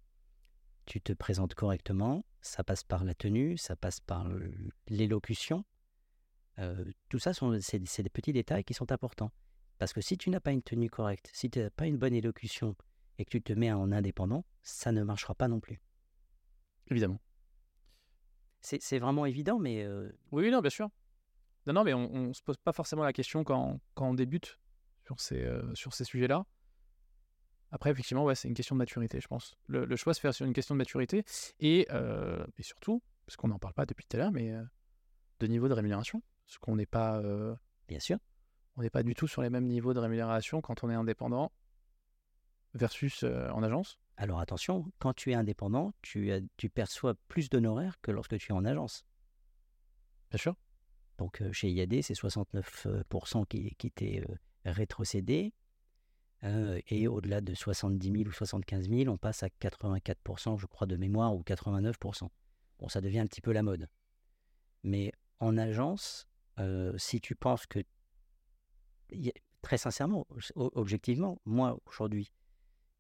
[0.87, 2.25] Tu te présentes correctement.
[2.41, 4.29] Ça passe par la tenue, ça passe par
[4.89, 5.65] l'élocution.
[6.59, 9.33] Euh, tout ça, c'est, des petits détails qui sont importants.
[9.79, 12.15] Parce que si tu n'as pas une tenue correcte, si tu n'as pas une bonne
[12.15, 12.77] élocution
[13.19, 15.81] et que tu te mets en indépendant, ça ne marchera pas non plus.
[16.91, 17.21] Évidemment.
[18.61, 20.89] C'est, vraiment évident, mais euh, Oui, oui, non, bien sûr.
[21.67, 24.59] Non, non, mais on, on se pose pas forcément la question quand, quand on débute
[25.05, 26.45] sur ces, euh, sur ces sujets-là.
[27.71, 29.57] Après, effectivement, ouais, c'est une question de maturité, je pense.
[29.67, 31.25] Le, le choix se fait sur une question de maturité
[31.61, 34.63] et, euh, et surtout, parce qu'on n'en parle pas depuis tout à l'heure, mais euh,
[35.41, 36.23] de niveau de rémunération.
[36.45, 37.23] Parce qu'on n'est pas,
[37.89, 38.19] Bien sûr.
[38.77, 41.51] on n'est pas du tout sur les mêmes niveaux de rémunération quand on est indépendant
[42.75, 43.99] versus en agence.
[44.19, 48.55] Alors attention, quand tu es indépendant, tu, tu perçois plus d'honoraires que lorsque tu es
[48.55, 49.07] en agence.
[50.31, 50.57] Bien sûr.
[51.19, 55.53] Donc chez IAD, c'est 69% qui, qui t'est euh, rétrocédé.
[56.45, 60.87] Euh, et au-delà de 70 000 ou 75 000, on passe à 84%, je crois,
[60.87, 62.29] de mémoire, ou 89%.
[62.79, 63.89] Bon, ça devient un petit peu la mode.
[64.83, 66.27] Mais en agence,
[66.97, 67.79] si tu penses que...
[69.61, 72.33] Très sincèrement, objectivement, moi, aujourd'hui,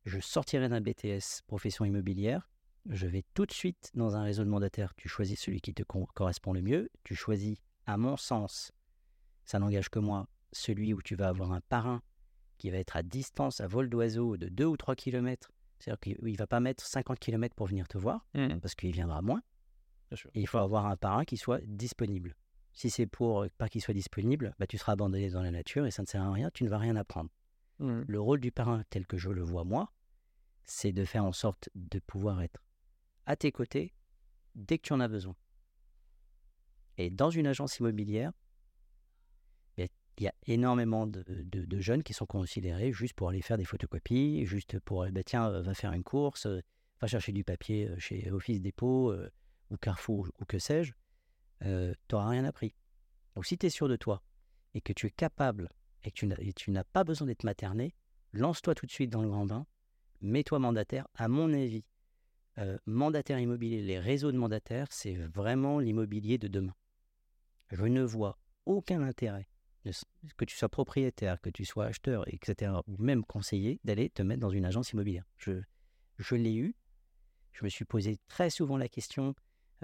[0.05, 2.53] je sortirai d'un BTS profession immobilière,
[2.89, 4.95] je vais tout de suite dans un réseau de mandataires.
[4.97, 6.91] Tu choisis celui qui te correspond le mieux.
[7.05, 8.73] Tu choisis, à mon sens,
[9.45, 12.03] ça n'engage que moi, celui où tu vas avoir un parrain
[12.59, 15.51] qui va être à distance, à vol d'oiseau de 2 ou 3 km.
[15.79, 18.27] C'est-à-dire qu'il ne va pas mettre 50 km pour venir te voir,
[18.61, 19.43] parce qu'il viendra moins.
[20.11, 20.31] Bien sûr.
[20.35, 22.37] Et il faut avoir un parrain qui soit disponible.
[22.75, 25.87] Si c'est pour euh, pas qu'il soit disponible, bah, tu seras abandonné dans la nature
[25.87, 27.31] et ça ne sert à rien, tu ne vas rien apprendre.
[27.79, 28.05] Mhm.
[28.07, 29.93] Le rôle du parrain, tel que je le vois moi,
[30.65, 32.63] c'est de faire en sorte de pouvoir être
[33.27, 33.93] à tes côtés
[34.55, 35.35] dès que tu en as besoin.
[36.99, 38.33] Et dans une agence immobilière,
[40.19, 41.25] il y a- énormément de,
[41.81, 45.49] jeunes qui sont considérés juste pour aller faire des photocopies, juste pour, eh ben, tiens,
[45.51, 46.61] va faire une course, euh,
[47.01, 49.31] va chercher du papier euh, chez Office Dépôt euh,
[49.71, 50.93] ou Carrefour ou que sais-je,
[51.61, 51.67] tu
[52.13, 52.75] n'auras rien appris.
[53.35, 54.23] Donc si tu es sûr de toi
[54.75, 55.71] et que tu es capable
[56.05, 57.95] et que tu n'as- pas besoin d'être materné,
[58.33, 59.67] lance-toi tout de suite dans le grand bain,
[60.21, 61.07] mets-toi mandataire.
[61.15, 61.85] À mon avis,
[62.87, 66.75] mandataire immobilier, les réseaux de mandataires, c'est vraiment l'immobilier de demain.
[67.73, 69.49] Je ne vois aucun intérêt,
[70.37, 74.41] que tu sois propriétaire, que tu sois acheteur, etc., ou même conseiller, d'aller te mettre
[74.41, 75.25] dans une agence immobilière.
[75.39, 75.63] Je,
[76.19, 76.77] je l'ai eu.
[77.53, 79.35] Je me suis posé très souvent la question.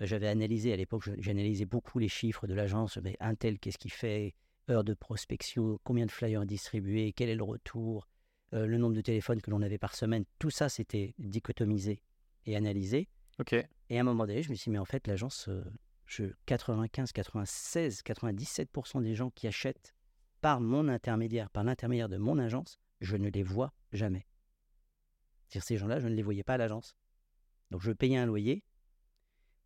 [0.00, 2.98] Euh, J'avais analysé, à l'époque, j'analysais beaucoup les chiffres de l'agence.
[2.98, 4.34] Mais un tel, qu'est-ce qu'il fait?
[4.70, 8.06] Heure de prospection, combien de flyers distribués, quel est le retour,
[8.52, 10.24] euh, le nombre de téléphones que l'on avait par semaine.
[10.38, 12.02] Tout ça, c'était dichotomisé
[12.44, 13.08] et analysé.
[13.40, 13.54] Ok.
[13.54, 15.64] Et à un moment donné, je me suis dit, mais en fait, l'agence, euh,
[16.08, 19.94] je, 95, 96, 97% des gens qui achètent
[20.40, 24.26] par mon intermédiaire, par l'intermédiaire de mon agence, je ne les vois jamais.
[25.46, 26.96] C'est-à-dire, ces gens-là, je ne les voyais pas à l'agence.
[27.70, 28.64] Donc, je payais un loyer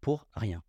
[0.00, 0.62] pour rien.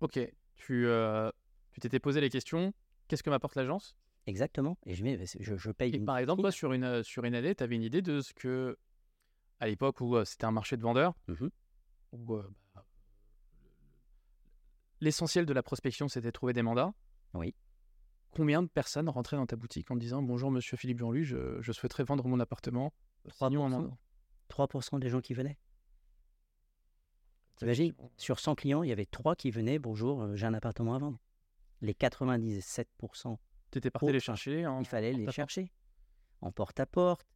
[0.00, 0.18] Ok.
[0.54, 1.30] Tu euh,
[1.72, 2.72] tu t'étais posé les questions.
[3.08, 3.96] Qu'est-ce que m'apporte l'agence?
[4.26, 4.76] Exactement.
[4.84, 5.04] Et je,
[5.40, 7.62] je, je paye Et une par exemple, toi, sur une, euh, sur une année, tu
[7.62, 8.76] avais une idée de ce que,
[9.60, 11.50] à l'époque où euh, c'était un marché de vendeurs, Mhm.
[12.12, 12.50] où euh,
[15.00, 16.92] l'essentiel de la prospection, c'était trouver des mandats.
[17.34, 17.54] Oui.
[18.32, 21.72] Combien de personnes rentraient dans ta boutique en disant Bonjour, monsieur Philippe Jean-Louis, je, je
[21.72, 22.92] souhaiterais vendre mon appartement.
[23.28, 23.48] 3%.
[23.48, 23.96] Signons un mandat.
[24.50, 25.58] 3% des gens qui venaient.
[27.56, 29.78] T'imagines Sur 100 clients, il y avait 3 qui venaient.
[29.78, 31.18] Bonjour, euh, j'ai un appartement à vendre.
[31.80, 33.38] Les 97%,
[33.70, 34.66] Tu étais parti les chercher.
[34.66, 35.72] en- il fallait en les chercher.
[36.42, 37.26] En porte-à-porte,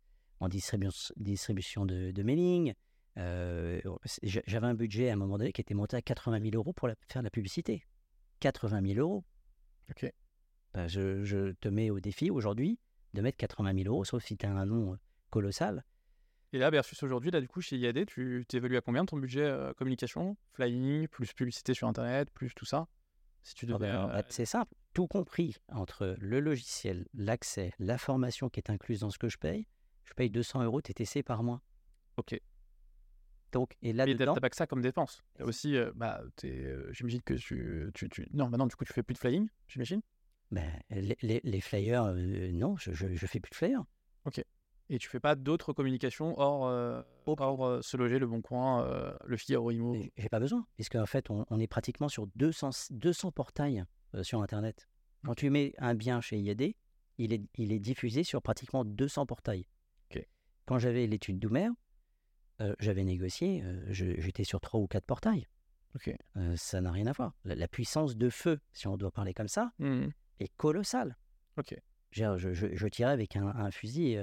[0.40, 2.74] en distribution, distribution de, de mailing.
[3.18, 3.80] Euh,
[4.22, 6.72] j'a- J'avais un budget à un moment donné qui était monté à 80 000 euros
[6.72, 7.84] pour la- faire de la publicité.
[8.40, 9.24] 80 000 euros.
[9.90, 10.10] Ok.
[10.74, 12.78] Ben, je, je te mets au défi aujourd'hui
[13.14, 14.96] de mettre 80 000 euros, sauf si tu as un nom euh,
[15.30, 15.84] colossal.
[16.52, 19.42] Et là, versus aujourd'hui, là, du coup, chez IAD, tu t'évalues à combien ton budget
[19.44, 20.36] euh, communication?
[20.52, 22.88] Flying, plus publicité sur Internet, plus tout ça?
[23.42, 23.90] Si tu Ah devais.
[23.92, 29.10] ben, c'est simple, tout compris entre le logiciel, l'accès, la formation qui est incluse dans
[29.10, 29.66] ce que je paye,
[30.04, 31.62] je paye 200 euros TTC par mois.
[32.16, 32.38] Ok.
[33.52, 35.22] Donc, et Mais t'as là-dedans, t'as pas que ça comme dépense.
[35.34, 35.48] T'as Si.
[35.48, 39.02] aussi, euh, bah, euh, j'imagine que tu, tu, tu- Non, maintenant, du coup, tu fais
[39.02, 40.00] plus de flying, j'imagine?
[40.52, 43.82] ben, les, les- les flyers, euh, non, je, je, je fais plus de flyers.
[44.88, 49.70] Et tu fais pas d'autres communications hors, hors se loger, le bon coin, le Figaro
[49.70, 49.96] Imo.
[50.16, 53.84] J'ai pas besoin, puisque en fait, on, on est pratiquement sur 200, 200 portails
[54.22, 54.88] sur Internet.
[55.24, 56.74] Quand tu mets un bien chez IAD,
[57.18, 59.66] il est, il est diffusé sur pratiquement 200 portails.
[60.10, 60.26] Ok.
[60.66, 61.68] Quand j'avais l'étude d'Oumer,
[62.60, 65.46] euh, j'avais négocié, euh, j'étais sur 3 ou 4 portails.
[65.94, 66.14] Ok.
[66.36, 67.34] Euh, ça n'a rien à voir.
[67.44, 70.10] La, la puissance de feu, si on doit parler comme ça, Mhm.
[70.38, 71.16] est colossale.
[71.56, 71.74] Ok.
[72.12, 74.18] Je, tirais avec un, un fusil,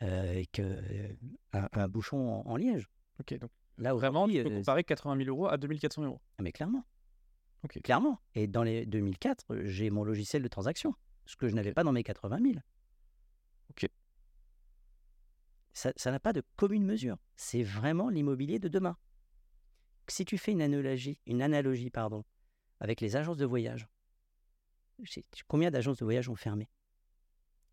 [0.00, 2.88] avec un, un bouchon en, en liège.
[3.20, 3.38] Ok.
[3.38, 6.20] Donc, Là, vraiment, tu peux comparer 80 000 euros à 2400 euros.
[6.38, 6.84] Ah, Mais clairement.
[7.82, 8.20] Clairement.
[8.34, 10.94] Et dans les 2004, euh, j'ai mon logiciel de transaction,
[11.26, 12.54] ce que je n'avais pas dans mes 80 000.
[13.70, 13.88] Ok.
[15.76, 17.18] Ça n'a pas de commune mesure.
[17.36, 18.96] C'est vraiment l'immobilier de demain.
[20.08, 22.24] Si tu fais une analogie, une analogie pardon,
[22.80, 23.86] avec les agences de voyage,
[25.48, 26.68] Combien d'agences de voyage ont fermé?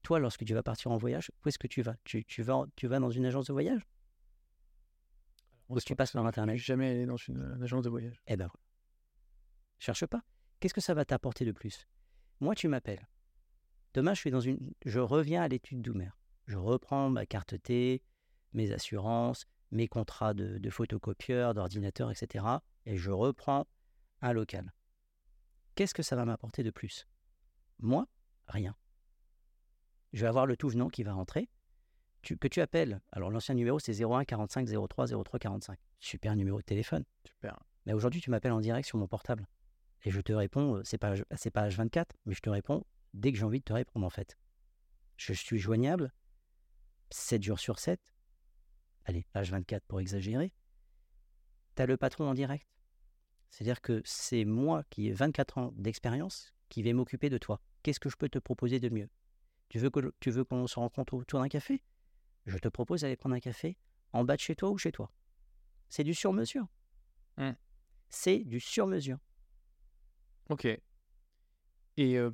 [0.02, 1.96] Toi, lorsque tu vas partir en voyage, où est-ce que tu vas?
[2.04, 3.88] Tu, tu, vas tu vas dans une agence de voyage?
[5.70, 6.58] Ou tu passes par Internet?
[6.58, 8.22] jamais allé dans une, une agence de voyage.
[8.28, 8.50] Eh ben,
[9.80, 10.22] cherche pas.
[10.60, 11.88] Qu'est-ce que ça va t'apporter de plus?
[12.42, 13.08] Moi, tu m'appelles.
[13.94, 16.10] Demain, je suis dans une, je reviens à l'étude d'Oumer.
[16.46, 18.02] Je reprends ma carte T,
[18.54, 22.46] mes assurances, mes contrats de, de photocopieur, d'ordinateur, etc.
[22.86, 23.68] Et je reprends
[24.22, 24.74] un local.
[25.76, 27.08] Qu'est-ce que ça va m'apporter de plus?
[27.80, 28.08] Moi,
[28.48, 28.76] rien.
[30.14, 31.50] Je vais avoir le tout venant qui va rentrer.
[32.22, 33.02] Tu, que tu appelles.
[33.12, 35.80] Alors, l'ancien numéro, c'est 01 45 03 03 45.
[36.00, 37.04] Super numéro de téléphone.
[37.26, 37.60] Super.
[37.86, 39.48] Mais aujourd'hui, tu m'appelles en direct sur mon portable.
[40.04, 43.38] Et je te réponds, c'est pas, c'est pas H24, mais je te réponds dès que
[43.38, 44.38] j'ai envie de te répondre, en fait.
[45.18, 46.14] Je suis joignable
[47.10, 48.00] 7 jours sur 7.
[49.06, 50.54] Allez, H24 pour exagérer.
[51.76, 52.68] Tu as le patron en direct.
[53.50, 57.62] C'est-à-dire que c'est moi qui ai 24 ans d'expérience qui vais m'occuper de toi.
[57.84, 59.10] Qu'est-ce que je peux te proposer de mieux?
[59.70, 61.84] Tu veux que tu veux qu'on se rencontre autour d'un café?
[62.46, 63.78] Je te propose d'aller prendre un café
[64.12, 65.12] en bas de chez toi ou chez toi.
[65.90, 66.68] C'est du sur-mesure.
[67.38, 67.52] Mmh.
[68.10, 69.20] C'est du sur-mesure.
[70.50, 70.66] Ok.
[70.66, 72.32] Et euh,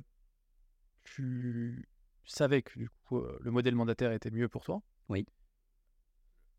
[1.04, 1.88] tu
[2.32, 5.26] savais que du coup, euh, le modèle mandataire était mieux pour toi Oui.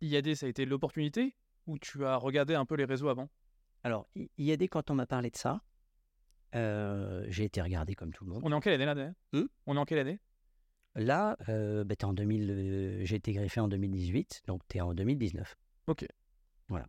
[0.01, 1.35] IAD, ça a été l'opportunité
[1.67, 3.29] ou tu as regardé un peu les réseaux avant?
[3.83, 4.07] Alors,
[4.37, 5.61] IAD, quand on m'a parlé de ça,
[6.55, 8.41] euh, j'ai été regardé comme tout le monde.
[8.43, 9.13] On est en quelle année là d'ailleurs?
[9.33, 9.45] Hmm?
[9.65, 10.19] On est en quelle année?
[10.95, 14.81] Là, euh, bah, t'es en 2000, euh, j'ai été greffé en 2018, donc tu es
[14.81, 15.55] en 2019.
[15.87, 16.05] Ok.
[16.67, 16.87] Voilà.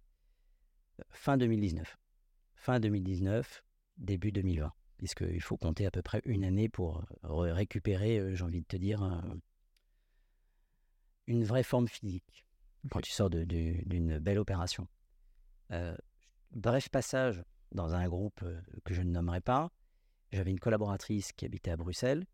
[1.10, 1.98] Fin 2019.
[2.54, 3.62] Fin 2019,
[3.96, 4.72] début 2020.
[5.02, 8.60] Puisqu'il faut compter à peu près une année pour euh, re- récupérer, euh, j'ai envie
[8.60, 9.36] de te dire, un-
[11.26, 12.46] une vraie forme physique.
[12.88, 14.86] Quand tu sors de- de- d'une belle opération.
[15.72, 15.96] Euh,
[16.52, 18.44] bref passage dans un groupe
[18.84, 19.72] que je ne nommerai pas.
[20.30, 22.24] J'avais une collaboratrice qui habitait à Bruxelles,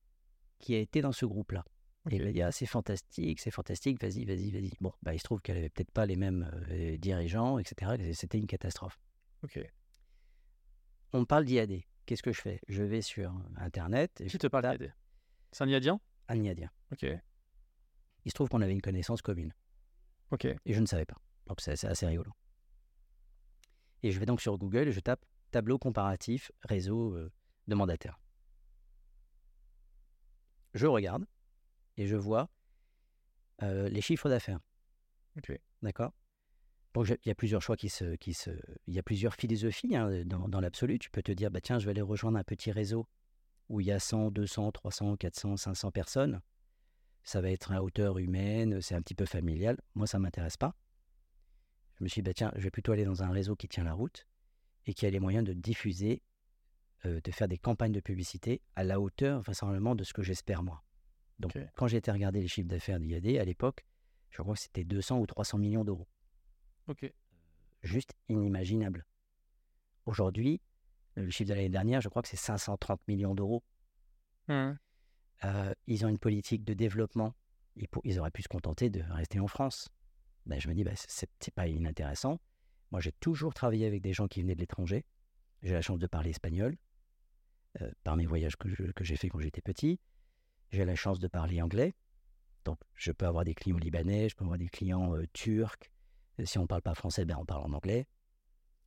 [0.59, 1.64] qui a été dans ce groupe-là.
[2.11, 2.26] Et Ok.
[2.26, 4.72] il dit, ah, c'est fantastique, c'est fantastique, vas-y, vas-y, vas-y.
[4.83, 7.94] Bon, bah, il se trouve qu'elle avait peut-être pas les mêmes euh, dirigeants, etc.
[7.98, 8.98] et C'était une catastrophe.
[9.42, 9.59] Ok.
[11.14, 11.81] On parle d'IAD.
[12.09, 12.59] Qu'est-ce que je fais?
[12.68, 14.94] Je vais sur Internet et Qui je te parle d'IAD
[15.53, 16.01] C'est un IADien?
[16.29, 16.71] Un IADien.
[16.90, 17.05] Ok.
[18.25, 19.53] Il se trouve qu'on avait une connaissance commune
[20.31, 20.47] Ok.
[20.47, 21.16] et je ne savais pas.
[21.49, 22.33] Donc c'est c'est assez rigolo.
[24.03, 27.31] Et je vais donc sur Google et je tape tableau comparatif réseau euh,
[27.66, 28.18] de mandataires.
[30.73, 31.27] Je regarde
[31.99, 32.49] et je vois
[33.62, 34.61] euh, les chiffres d'affaires.
[35.37, 35.53] Ok.
[35.83, 36.14] D'accord?
[36.94, 38.16] Donc, je- il y a plusieurs choix qui se.
[38.16, 38.51] Qui se
[38.87, 40.98] il y a plusieurs philosophies hein, dans, dans l'absolu.
[40.98, 43.07] Tu peux te dire, bah, tiens, je vais aller rejoindre un petit réseau
[43.68, 46.40] où il y a 100, 200, 300, 400, 500 personnes.
[47.22, 49.77] Ça va être à hauteur humaine, c'est un petit peu familial.
[49.94, 50.74] Moi, ça ne m'intéresse pas.
[51.96, 53.85] Je me suis dit, bah, tiens, je vais plutôt aller dans un réseau qui tient
[53.85, 54.27] la route
[54.87, 56.22] et qui a les moyens de diffuser,
[57.05, 60.62] euh, de faire des campagnes de publicité à la hauteur, vraisemblablement, de ce que j'espère
[60.62, 60.83] moi.
[61.38, 63.85] Donc, quand j'ai été regarder les chiffres d'affaires d'IAD, à l'époque,
[64.31, 66.09] je crois que c'était 200 ou 300 millions d'euros
[67.83, 69.05] Juste inimaginable.
[70.07, 70.61] Aujourd'hui,
[71.14, 73.62] le chiffre de l'année dernière, je crois que c'est 530 millions d'euros.
[75.44, 77.35] Euh, ils ont une politique de développement.
[77.77, 79.88] Ils, pour- ils auraient pu se contenter de rester en France.
[80.46, 82.40] Ben, je me dis, ben, c'est pas inintéressant.
[82.90, 85.05] Moi, j'ai toujours travaillé avec des gens qui venaient de l'étranger.
[85.62, 86.77] J'ai la chance de parler espagnol
[87.83, 88.68] euh, par mes voyages que
[89.05, 90.01] j'ai fait quand j'étais petit.
[90.70, 91.94] J'ai la chance de parler anglais.
[92.64, 95.90] Donc, je peux avoir des clients libanais, je peux avoir des clients euh, turcs.
[96.44, 98.07] Si on ne parle pas français, ben, on parle en anglais.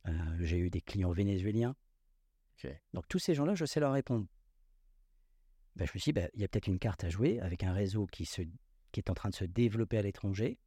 [0.08, 1.74] Euh, j'ai eu des clients vénézuéliens.
[2.92, 4.26] Donc, tous ces gens-là, je sais leur répondre.
[5.76, 7.64] Ben, je me suis dit, ben, il y a peut-être une carte à jouer avec
[7.64, 8.42] un réseau qui, se,
[8.92, 10.58] qui est en train de se développer à l'étranger.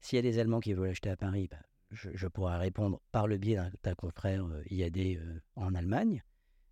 [0.00, 3.00] S'il y a des Allemands qui veulent acheter à Paris, ben, je, je pourrais répondre
[3.12, 6.22] par le biais d'un d'un confrère euh, IAD euh, en Allemagne.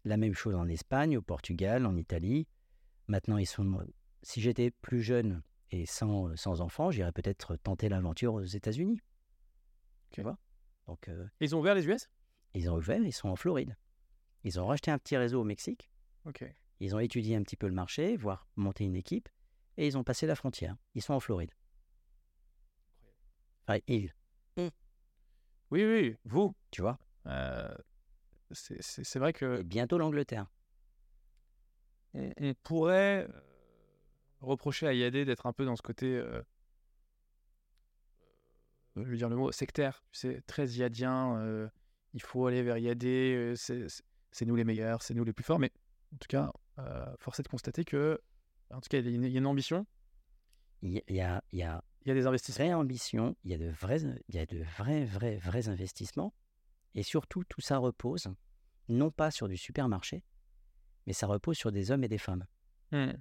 [0.05, 2.47] La même chose en Espagne, au Portugal, en Italie.
[3.09, 3.85] Maintenant, ils sont.
[4.23, 9.00] Si j'étais plus jeune et sans, sans enfants, j'irais peut-être tenter l'aventure aux États-Unis.
[10.11, 10.38] Tu vois?
[10.87, 12.09] Donc, euh, Ils ont ouvert les US?
[12.55, 13.77] Ils ont ouvert, ils sont en Floride.
[14.44, 15.90] Ils ont racheté un petit réseau au Mexique.
[16.25, 16.44] Ok.
[16.81, 19.29] Ils ont étudié un petit peu le marché, voire monté une équipe,
[19.77, 20.77] et ils ont passé la frontière.
[20.94, 21.50] Ils sont en Floride.
[23.67, 24.14] Enfin, ils,
[24.56, 26.54] Oui, oui, vous.
[26.71, 26.98] tu vois?
[27.27, 27.75] Euh,
[28.52, 30.46] c'est- c'est c'est vrai que Et bientôt l'Angleterre.
[32.14, 33.27] on, pourrait
[34.41, 36.43] reprocher à IAD d'être un peu dans ce côté, euh,
[38.97, 41.69] euh, je veux dire le mot, sectaire, tu sais, très iadien, euh,
[42.15, 45.33] il faut aller vers IAD, euh, c'est c'est- c'est nous les meilleurs, c'est nous les
[45.33, 45.73] plus forts, mais
[46.15, 46.53] en tout cas,
[47.19, 48.21] force est de constater que,
[48.71, 49.87] en tout cas, il y a une, il y a une ambition,
[50.83, 52.65] Il y a, il y a, il y a il y a des investissements.
[52.67, 56.33] vraie ambition, il y a de vrais, il y a de vrais, vrais, vrais investissements.
[56.95, 58.29] Et surtout, tout ça repose
[58.89, 60.23] non pas sur du supermarché,
[61.07, 62.47] mais ça repose sur des hommes et des femmes.
[62.93, 63.13] Hmm.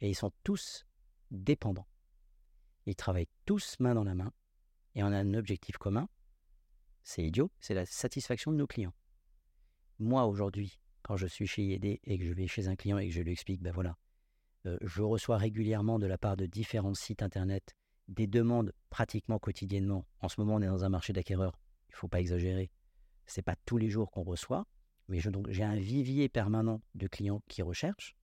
[0.00, 0.86] Et ils sont tous
[1.30, 1.86] dépendants.
[2.86, 4.32] Ils travaillent tous main dans la main
[4.94, 6.08] et on a un objectif commun.
[7.02, 8.94] C'est idiot, c'est la satisfaction de nos clients.
[9.98, 13.08] Moi, aujourd'hui, quand je suis chez IED et que je vais chez un client et
[13.08, 13.96] que je lui explique, ben voilà,
[14.66, 17.74] euh, je reçois régulièrement de la part de différents sites internet
[18.08, 20.06] des demandes pratiquement quotidiennement.
[20.20, 21.58] En ce moment, on est dans un marché d'acquéreurs.
[21.88, 22.70] Il ne faut pas exagérer.
[23.26, 24.66] C'est pas tous les jours qu'on reçoit,
[25.08, 28.16] mais j'ai un vivier permanent de clients qui recherchent.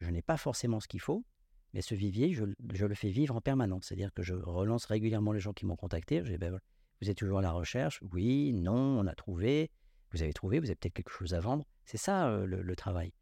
[0.00, 1.24] Je n'ai pas forcément ce qu'il faut,
[1.72, 3.86] mais ce vivier, je, le fais vivre en permanence.
[3.86, 6.24] C'est-à-dire que je relance régulièrement les gens qui m'ont contacté.
[6.24, 6.58] Je dis, ben
[7.00, 8.00] vous êtes toujours à la recherche?
[8.12, 9.70] Oui, non, on a trouvé.
[10.12, 11.66] Vous avez trouvé, vous avez peut-être quelque chose à vendre.
[11.84, 13.12] C'est ça euh, le, le travail.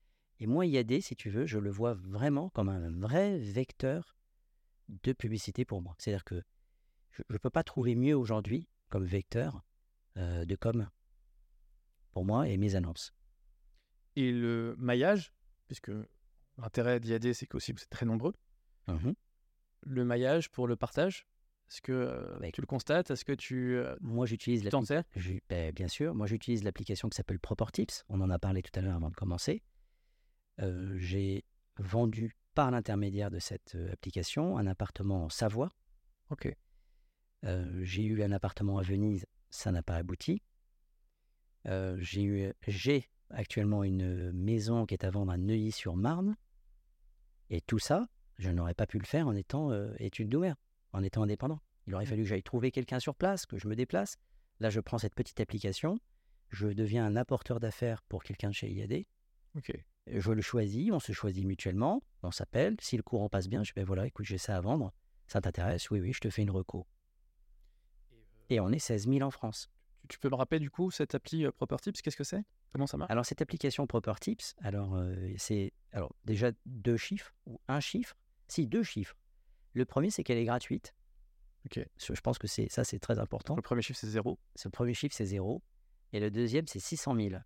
[0.41, 4.17] Et moi, IAD, si tu veux, je le vois vraiment comme un vrai vecteur
[4.89, 5.95] de publicité pour moi.
[5.99, 6.43] C'est-à-dire que
[7.13, 9.63] je ne peux pas trouver mieux aujourd'hui comme vecteur
[10.17, 10.89] euh, de com
[12.13, 13.15] pour moi et mes annonces.
[14.17, 15.33] Et le maillage,
[15.67, 15.91] puisque
[16.59, 18.35] l'intérêt d'IAD, c'est qu'aussi vous êtes très nombreux.
[18.89, 19.15] Mhm.
[19.85, 21.27] Le maillage pour le partage,
[21.71, 23.11] est-ce que euh, Bah, tu le constates?
[23.11, 25.05] Est-ce que tu euh, Moi, j'utilise t'en sers?
[25.49, 28.05] ben, bien sûr, moi j'utilise l'application qui s'appelle Proper Tips.
[28.09, 29.63] On en a parlé tout à l'heure avant de commencer.
[30.61, 31.45] Euh, j'ai
[31.79, 35.71] vendu par l'intermédiaire de cette application un appartement en Savoie.
[36.31, 36.55] Ok.
[37.81, 40.43] J'ai eu un appartement à Venise, ça n'a pas abouti.
[41.67, 46.37] Euh, j'ai actuellement une maison qui est à vendre à Neuilly-sur-Marne.
[47.51, 48.09] Et tout ça,
[48.39, 50.57] je n'aurais pas pu le faire en étant euh, étude d'ouvert,
[50.93, 51.61] en étant indépendant.
[51.87, 52.09] Il aurait Mm.
[52.09, 54.17] fallu que j'aille trouver quelqu'un sur place, que je me déplace.
[54.61, 55.99] Là, je prends cette petite application,
[56.51, 59.05] je deviens un apporteur d'affaires pour quelqu'un de chez IAD.
[59.57, 59.73] Ok.
[60.07, 62.77] Je le choisis, on se choisit mutuellement, on s'appelle.
[62.81, 64.93] Si le courant passe bien, je dis ben voilà, écoute, j'ai ça à vendre.
[65.29, 66.87] Ça t'intéresse Oui, oui, je te fais une reco.
[68.51, 69.71] Et on est 16 000 en France.
[70.09, 72.45] Tu, peux me rappeler du coup cette appli euh, Proper Tips Qu'est-ce que c'est?
[72.73, 73.11] Comment ça marche?
[73.11, 78.17] Alors cette application Proper Tips, alors euh, c'est alors déjà deux chiffres ou un chiffre,
[78.49, 79.17] si deux chiffres.
[79.75, 80.95] Le premier c'est qu'elle est gratuite.
[81.67, 81.81] Ok.
[81.99, 83.57] Je pense que c'est ça c'est très important.
[83.57, 84.39] Le premier chiffre, c'est zéro?
[84.57, 85.63] Ce premier chiffre c'est zéro
[86.13, 87.37] et le deuxième c'est 600 000.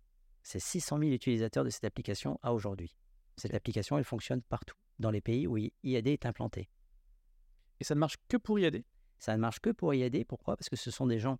[0.43, 2.95] C'est 600 000 utilisateurs de cette application à aujourd'hui.
[3.37, 6.69] Cette application elle fonctionne partout dans les pays où IAD est implanté.
[7.79, 8.83] Et ça ne marche que pour IAD
[9.19, 10.25] Ça ne marche que pour IAD.
[10.25, 10.57] Pourquoi?
[10.57, 11.37] Parce que ce sont des gens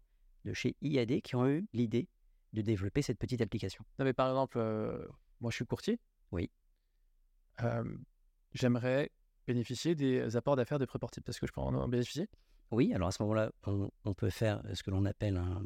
[0.47, 2.07] de chez IAD qui ont eu l'idée
[2.53, 3.83] de développer cette petite application.
[3.99, 5.05] Non, mais par exemple, euh,
[5.41, 5.99] moi je suis courtier.
[6.31, 6.49] Oui.
[7.61, 7.83] Euh,
[8.53, 9.11] J'aimerais
[9.45, 11.29] bénéficier des apports d'affaires de Proper Tips.
[11.29, 12.27] Est-ce que je peux en bénéficier?
[12.71, 15.63] Oui, alors à ce moment-là, on, on peut faire ce que l'on appelle un-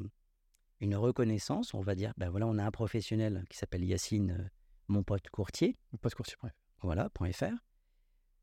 [0.80, 1.74] une reconnaissance.
[1.74, 4.50] On va dire, ben voilà, on a un professionnel qui s'appelle Yacine, euh,
[4.88, 6.48] mon pote courtier, Postcourtier.fr.
[6.82, 7.46] voilà, .fr.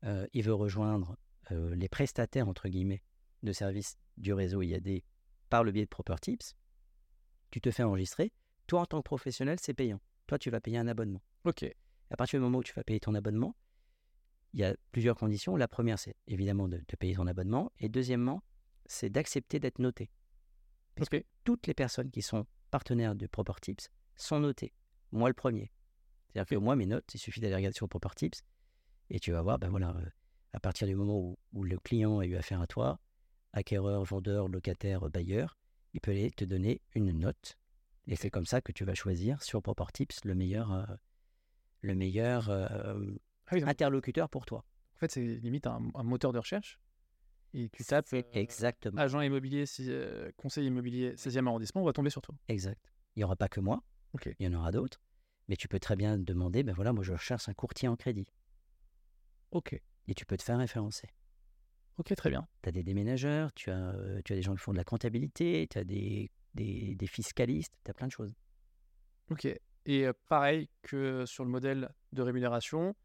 [0.05, 1.15] Euh, il veut rejoindre
[1.51, 3.01] les prestataires, entre guillemets,
[3.41, 5.01] de services du réseau IAD
[5.49, 6.55] par le biais de Proper Tips.
[7.51, 8.31] Tu te fais enregistrer.
[8.67, 9.99] Toi, en tant que professionnel, c'est payant.
[10.27, 11.21] Toi, tu vas payer un abonnement.
[11.45, 11.65] Ok.
[12.11, 13.55] À partir du moment où tu vas payer ton abonnement,
[14.53, 15.55] il y a plusieurs conditions.
[15.55, 17.71] La première, c'est évidemment de, de payer ton abonnement.
[17.79, 18.43] Et deuxièmement,
[18.85, 20.09] c'est d'accepter d'être noté.
[20.95, 21.23] Parce Ok.
[21.43, 24.73] Toutes les personnes qui sont partenaires de Proper Tips sont notées.
[25.11, 25.71] Moi, le premier.
[26.27, 28.43] C'est-à-dire que moi, mes notes, il suffit d'aller regarder sur Proper Tips
[29.09, 30.09] et tu vas voir, ben voilà, euh,
[30.53, 32.99] à partir du moment où, où le client a eu affaire à toi,
[33.53, 35.57] acquéreur, vendeur, locataire, bailleur,
[35.93, 37.57] il peut aller te donner une note.
[38.07, 40.85] Et c'est comme ça que tu vas choisir sur Proper Tips le meilleur, euh,
[41.81, 42.67] le meilleur euh,
[43.47, 44.65] Ah oui, interlocuteur pour toi.
[44.95, 46.79] en fait, c'est limite un, un moteur de recherche.
[47.53, 48.99] Et tu tapes euh, exactement.
[49.01, 49.91] agent immobilier, si-
[50.37, 52.35] conseil immobilier 16e arrondissement, on va tomber sur toi.
[52.47, 52.91] Exact.
[53.15, 53.81] Il n'y aura pas que moi,
[54.25, 55.01] il y en aura d'autres.
[55.47, 58.27] Mais tu peux très bien demander, ben voilà, moi je recherche un courtier en crédit.
[59.51, 59.79] Ok.
[60.07, 61.07] Et tu peux te faire référencer.
[61.99, 62.47] Ok, très bien.
[62.63, 64.85] Tu as des déménageurs, tu as, euh, tu as des gens qui font de la
[64.85, 68.33] comptabilité, tu as des, des, des fiscalistes, tu as plein de choses.
[69.29, 69.45] Ok.
[69.85, 72.95] Et euh, pareil que sur le modèle de rémunération,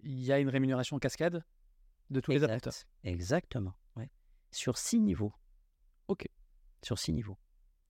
[0.00, 1.44] il y a une rémunération en cascade
[2.10, 2.74] de tous les apporteurs.
[3.02, 3.74] Exactement.
[3.96, 4.08] ouais.
[4.52, 5.34] Sur six niveaux.
[6.06, 6.28] Ok.
[6.82, 7.38] Sur six niveaux.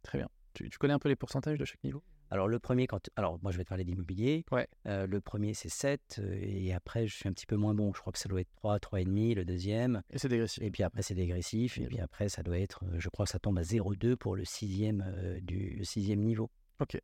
[0.03, 0.31] Très bien.
[0.55, 2.03] Tu, tu connais un peu les pourcentages de chaque niveau?
[2.31, 4.45] Alors le premier, quand, alors moi je vais te parler d'immobilier.
[4.51, 4.67] Ouais.
[4.87, 7.93] Euh, le premier c'est 7 euh, et après je suis un petit peu moins bon.
[7.95, 10.03] Je crois que ça doit être 3, 3,5 le deuxième.
[10.11, 10.63] Et c'est dégressif.
[10.63, 11.79] Et puis après c'est dégressif.
[11.79, 14.37] Et puis après ça doit être, euh, je crois que ça tombe à 0,2 pour
[14.37, 16.51] le sixième, euh, du le sixième niveau.
[16.81, 17.01] Ok.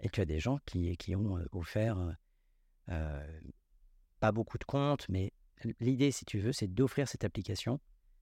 [0.00, 2.16] Et tu as des gens qui, qui ont offert
[2.90, 3.40] euh,
[4.20, 5.32] pas beaucoup de comptes, mais
[5.80, 7.80] l'idée si tu veux c'est d'offrir cette application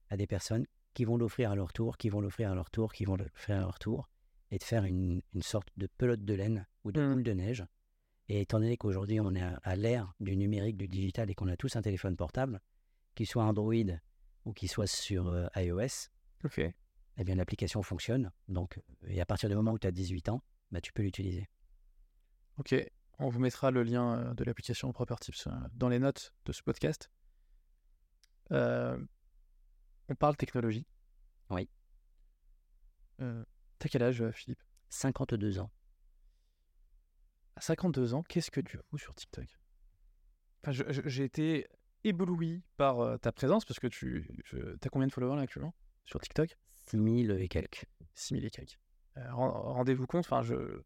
[0.09, 2.93] à des personnes qui vont l'offrir à leur tour, qui vont l'offrir à leur tour,
[2.93, 4.09] qui vont l'offrir à leur tour,
[4.51, 7.13] et de faire une, une sorte de pelote de laine ou de Mhm.
[7.13, 7.65] boule de neige.
[8.29, 11.47] Et étant donné qu'aujourd'hui on est à, à l'ère du numérique, du digital, et qu'on
[11.47, 12.59] a tous un téléphone portable,
[13.15, 13.73] qu'il soit Android
[14.45, 16.09] ou qu'il soit sur euh, iOS,
[16.43, 16.59] Ok.
[16.59, 18.31] eh bien l'application fonctionne.
[18.47, 20.41] Donc, et à partir du moment où tu as 18 ans,
[20.71, 21.47] bah, tu peux l'utiliser.
[22.57, 22.75] Ok.
[23.19, 26.51] On vous mettra le lien euh, de l'application Proper Tips euh, dans les notes de
[26.51, 27.09] ce podcast.
[28.51, 28.97] Euh,
[30.09, 30.85] on parle technologie.
[31.49, 31.69] Oui.
[33.21, 33.43] Euh,
[33.79, 34.61] T'as quel âge, euh, Philippe?
[34.89, 35.71] 52 ans.
[37.55, 39.47] À 52 ans, qu'est-ce que tu fous sur TikTok?
[40.61, 41.67] Enfin, je- je- J'ai été
[42.03, 44.27] ébloui par euh, ta présence parce que tu
[44.83, 45.73] as combien de followers là actuellement?
[46.05, 46.55] Sur TikTok?
[46.87, 47.85] 6000 et quelques.
[48.13, 48.79] 6000 et quelques.
[49.17, 50.81] Euh, ren- Rendez-vous compte, enfin, je,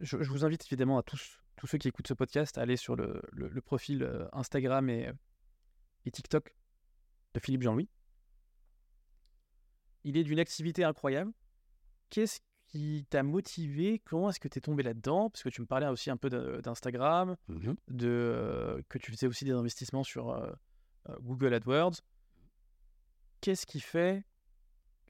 [0.00, 2.76] je, je vous invite évidemment à tous, tous ceux qui écoutent ce podcast à aller
[2.76, 5.10] sur le, le- le profil Instagram et,
[6.06, 6.54] et TikTok
[7.34, 7.88] de Philippe Jean-Louis.
[10.04, 11.32] Il est d'une activité incroyable.
[12.10, 14.00] Qu'est-ce qui t'a motivé?
[14.04, 15.30] Comment est-ce que tu es tombé là-dedans?
[15.30, 16.28] Parce que tu me parlais aussi un peu
[16.62, 17.76] d'Instagram, Mhm.
[17.88, 20.50] de, euh, que tu faisais aussi des investissements sur euh,
[21.08, 21.96] euh, Google AdWords.
[23.40, 24.24] Qu'est-ce qui fait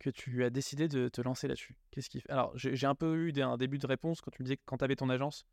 [0.01, 1.77] que tu as décidé de te lancer là-dessus?
[1.91, 2.31] Qu'est-ce qui fait...
[2.31, 4.63] Alors, j'ai un peu eu des- un début de réponse quand tu me disais que
[4.65, 5.45] quand tu avais ton agence,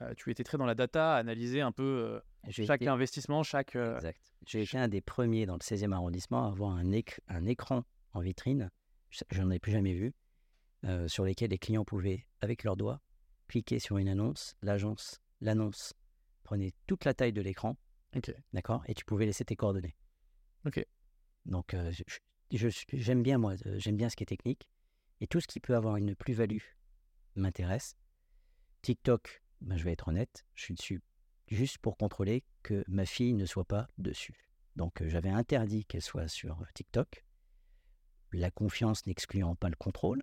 [0.00, 2.20] euh, tu étais très dans la data, analyser un peu
[2.50, 3.74] chaque été- investissement, chaque.
[3.76, 4.20] Exact.
[4.46, 7.84] J'ai été un des premiers dans le 16e arrondissement à avoir un, éc- un écran
[8.14, 8.70] en vitrine,
[9.10, 10.14] je- j'en ai plus jamais vu,
[10.84, 13.00] euh, sur lesquels les clients pouvaient, avec leurs doigts,
[13.48, 14.56] cliquer sur une annonce.
[14.62, 15.92] L'agence, l'annonce
[16.42, 17.76] prenait toute la taille de l'écran,
[18.52, 19.96] d'accord Et tu pouvais laisser tes coordonnées.
[20.64, 20.84] Ok.
[21.46, 21.92] Donc, euh,
[22.50, 24.68] j'aime bien, moi, euh, j'aime bien ce qui est technique.
[25.20, 26.58] Et tout ce qui peut avoir une plus-value
[27.34, 27.96] m'intéresse.
[28.82, 31.00] TikTok, ben, je vais être honnête, je suis dessus
[31.48, 34.50] juste pour contrôler que ma fille ne soit pas dessus.
[34.76, 37.24] Donc, j'avais interdit qu'elle soit sur TikTok.
[38.36, 40.22] La confiance n'excluant pas le contrôle.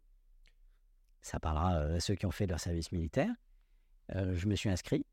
[1.22, 3.34] Ça parlera euh, à ceux qui ont fait leur service militaire.
[4.16, 5.06] Euh, je me suis inscrit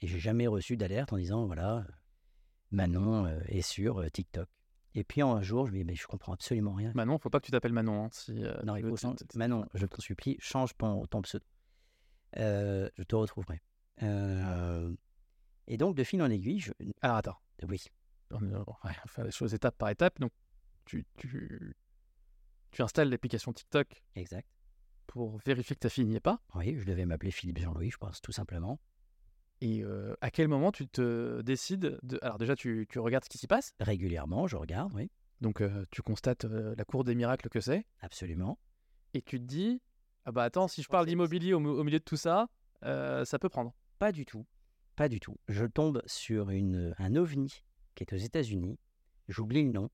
[0.00, 1.86] et j'ai jamais reçu d'alerte en disant voilà,
[2.70, 4.48] Manon euh, est sur TikTok.
[4.94, 6.92] Et puis un jour, je me dis mais je comprends absolument rien.
[6.94, 8.04] Manon, faut pas que tu t'appelles Manon.
[8.04, 11.06] hein, si, euh, Non, il faut te- te- te- Manon, je t'en supplie, change ton,
[11.06, 11.46] ton pseudo.
[12.36, 13.62] Euh, je te retrouverai.
[15.66, 16.72] Et donc, de fil en aiguille, je...
[17.02, 17.36] Alors, attends.
[17.68, 17.84] oui,
[18.30, 20.18] On va on va faire les choses étape par étape.
[20.20, 20.32] Donc,
[20.84, 21.74] tu, tu,
[22.70, 24.48] tu installes l'application TikTok exact.
[25.06, 26.40] pour vérifier que ta fille n'y est pas.
[26.54, 28.78] Oui, je devais m'appeler Philippe Jean-Louis, je pense, tout simplement.
[29.60, 32.18] Et euh, à quel moment tu te décides de...
[32.22, 33.74] Alors déjà, tu, tu regardes ce qui s'y passe?
[33.80, 35.10] Régulièrement, je regarde, oui,
[35.40, 37.84] Donc, euh, tu constates euh, la cour des miracles que c'est?
[38.00, 38.58] absolument.
[39.14, 39.80] Et tu te dis,
[40.26, 42.48] ah bah attends, si je parle d'immobilier au, au milieu de tout ça,
[42.84, 43.74] euh, ça peut prendre.
[43.98, 44.46] Pas du tout.
[44.94, 45.36] Pas du tout.
[45.48, 47.64] Je tombe sur une, un ovni
[47.94, 48.78] qui est aux États-Unis.
[49.26, 49.90] J'oublie le nom.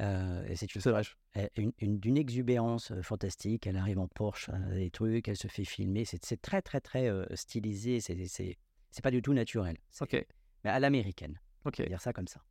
[0.00, 3.66] Euh, et c'est une d'une exubérance fantastique.
[3.66, 6.04] Elle arrive en Porsche, euh, des trucs, elle se fait filmer.
[6.04, 8.00] C'est, très, très, très euh, stylisé.
[8.00, 8.56] C'est,
[9.02, 9.76] pas du tout naturel.
[10.00, 10.26] Ok,
[10.64, 11.76] Mais à l'américaine, ok.
[11.78, 12.42] on va dire ça comme ça.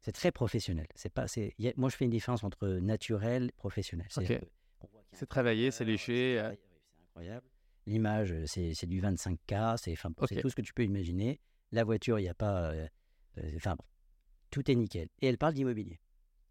[0.00, 0.86] C'est très professionnel.
[0.94, 4.06] C'est pas, a- moi, je fais une différence entre naturel et professionnel.
[5.12, 6.54] C'est travaillé, c'est léché, c'est euh.
[6.54, 7.46] c'est incroyable.
[7.86, 9.76] L'image, c'est, du 25K.
[9.78, 11.40] C'est, tout ce que tu peux imaginer.
[11.72, 12.72] La voiture, il n'y a pas.
[12.72, 12.86] euh,
[13.56, 13.76] Enfin,
[14.50, 15.08] tout est nickel.
[15.20, 16.00] Et elle parle d'immobilier.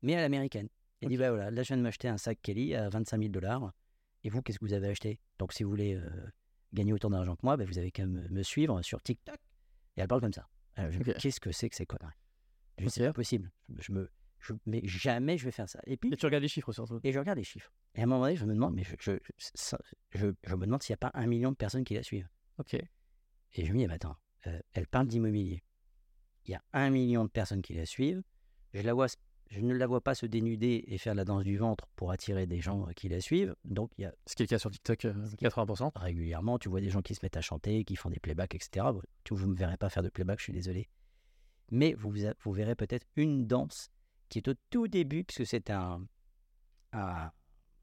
[0.02, 0.70] Mais à l'américaine.
[1.02, 3.30] Elle dit bah voilà, là, je viens de m'acheter un sac Kelly à 25 000
[3.32, 3.72] dollars.
[4.24, 5.20] Et vous, qu'est-ce que vous avez acheté?
[5.40, 6.10] Donc, si vous voulez euh,
[6.74, 9.38] gagner autant d'argent que moi, bah, vous avez qu'à me, me suivre sur TikTok.
[9.96, 10.48] Et elle parle comme ça.
[11.20, 12.14] Qu'est-ce que c'est que ces conneries?
[12.78, 12.94] Je dis, Ok.
[12.94, 13.52] C'est pas possible.
[13.78, 15.80] Je, me, je- mais jamais je vais faire ça.
[15.86, 17.00] Et puis, Et tu regardes les chiffres surtout.
[17.04, 17.72] et je regarde les chiffres.
[17.96, 19.80] Et à un moment donné, je me demande, mais je, je, ça-
[20.12, 22.28] je, je me demande s'il n'y a pas un million de personnes qui la suivent.
[22.58, 22.74] Ok.
[22.74, 24.16] Et je me dis, mais attends,
[24.48, 25.64] euh, elle parle d'immobilier.
[26.46, 28.22] Il y a un million de personnes qui la suivent.
[28.74, 29.08] Je, la vois,
[29.50, 32.46] je ne la vois pas se dénuder et faire la danse du ventre pour attirer
[32.48, 33.56] des gens euh, qui la suivent.
[33.66, 35.92] Donc, il y a Ce qui est le cas sur TikTok, euh, 80%.
[35.96, 38.86] régulièrement, tu vois des gens qui se mettent à chanter, qui font des playbacks, etc.
[38.94, 40.88] Bon, tu- vous ne me verrez pas faire de playback, je suis désolé.
[41.72, 43.90] Mais vous, vous verrez peut-être une danse
[44.30, 46.06] qui est au tout début, puisque c'est un,
[46.94, 47.32] un,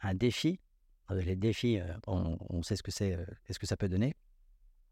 [0.00, 0.60] un défi.
[1.10, 3.10] Euh, Les défis, euh, on, on sait ce que c'est,
[3.48, 4.14] et ce que ça peut donner.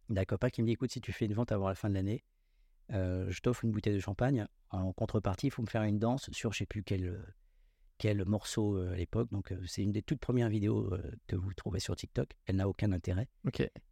[0.09, 1.95] D'un copain qui me dit, écoute, si tu fais une vente avant la fin de
[1.95, 2.23] l'année,
[2.91, 4.47] euh, je t'offre une bouteille de champagne.
[4.71, 7.23] En contrepartie, il faut me faire une danse sur je sais plus quel,
[7.99, 9.31] quel morceau euh, à l'époque.
[9.31, 10.95] Donc, euh, c'est une des toutes premières vidéos
[11.27, 12.31] que vous trouvez sur TikTok.
[12.47, 13.29] Elle n'a aucun intérêt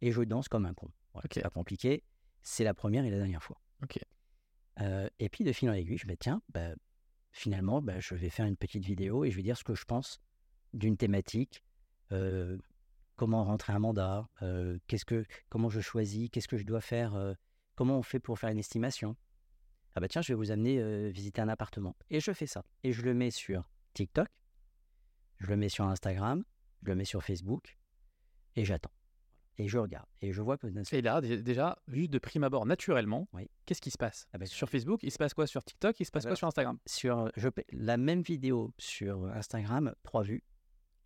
[0.01, 0.91] et je danse comme un con.
[1.13, 1.33] Voilà, Ok.
[1.35, 2.03] C'est pas compliqué.
[2.41, 3.61] C'est la première et la dernière fois.
[5.19, 6.73] Et puis de fil en aiguille, je me dis, tiens, bah,
[7.31, 9.85] finalement, bah, je vais faire une petite vidéo et je vais dire ce que je
[9.85, 10.19] pense
[10.73, 11.63] d'une thématique.
[13.15, 14.27] comment rentrer un mandat,
[14.87, 17.35] qu'est-ce que, comment je choisis, qu'est-ce que je dois faire,
[17.75, 19.15] comment on fait pour faire une estimation?
[19.95, 21.95] Ah bah tiens, je vais vous amener euh, visiter un appartement.
[22.09, 22.63] Et je fais ça.
[22.83, 24.27] Et je le mets sur TikTok,
[25.39, 26.43] je le mets sur Instagram,
[26.83, 27.77] je le mets sur Facebook,
[28.55, 28.91] et j'attends.
[29.57, 30.07] Et je regarde.
[30.21, 30.67] Et je vois que...
[30.95, 33.49] Et là, dé- déjà, vu de prime abord, naturellement, Oui.
[33.65, 34.27] qu'est-ce qui se passe?
[34.33, 35.45] Ah bah, Sur Facebook, il se passe quoi?
[35.45, 36.79] Sur TikTok, il se passe Ah bah quoi sur Instagram?
[36.87, 40.43] sur je, la même vidéo sur Instagram, 3 vues.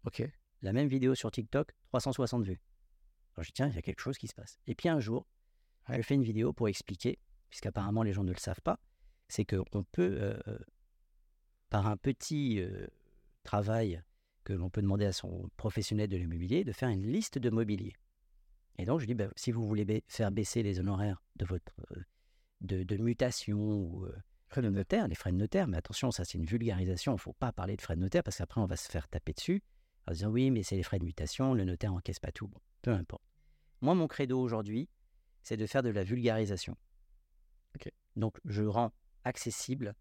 [0.05, 0.23] Ok.
[0.61, 2.61] La même vidéo sur TikTok, 360 vues.
[3.35, 4.59] Alors je dis, tiens, il y a quelque chose qui se passe.
[4.67, 5.27] Et puis un jour,
[5.89, 7.19] je fais une vidéo pour expliquer,
[7.49, 8.79] puisqu'apparemment les gens ne le savent pas,
[9.27, 10.57] c'est qu'on peut, euh, euh,
[11.69, 12.87] par un petit euh,
[13.43, 14.01] travail
[14.43, 17.93] que l'on peut demander à son professionnel de l'immobilier, de faire une liste de mobilier.
[18.77, 21.71] Et donc je dis, bah, si vous voulez faire baisser les honoraires de votre
[22.99, 24.07] mutation ou
[24.47, 27.19] frais de notaire, les frais de notaire, mais attention, ça c'est une vulgarisation, il ne
[27.19, 29.63] faut pas parler de frais de notaire parce qu'après on va se faire taper dessus
[30.07, 32.47] en disant oui, mais c'est les frais de mutation, le notaire encaisse pas tout.
[32.47, 33.23] Bon, peu importe.
[33.81, 34.89] Moi, mon credo aujourd'hui,
[35.45, 36.75] c'est de faire de la vulgarisation.
[38.15, 38.91] Donc, je rends
[39.25, 39.93] accessible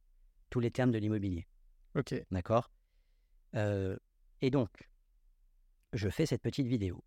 [0.49, 1.47] tous les termes de l'immobilier.
[1.95, 2.15] Ok.
[2.31, 2.71] D'accord?
[3.55, 3.97] Euh,
[4.41, 4.71] Et donc,
[5.93, 7.05] je fais cette petite vidéo.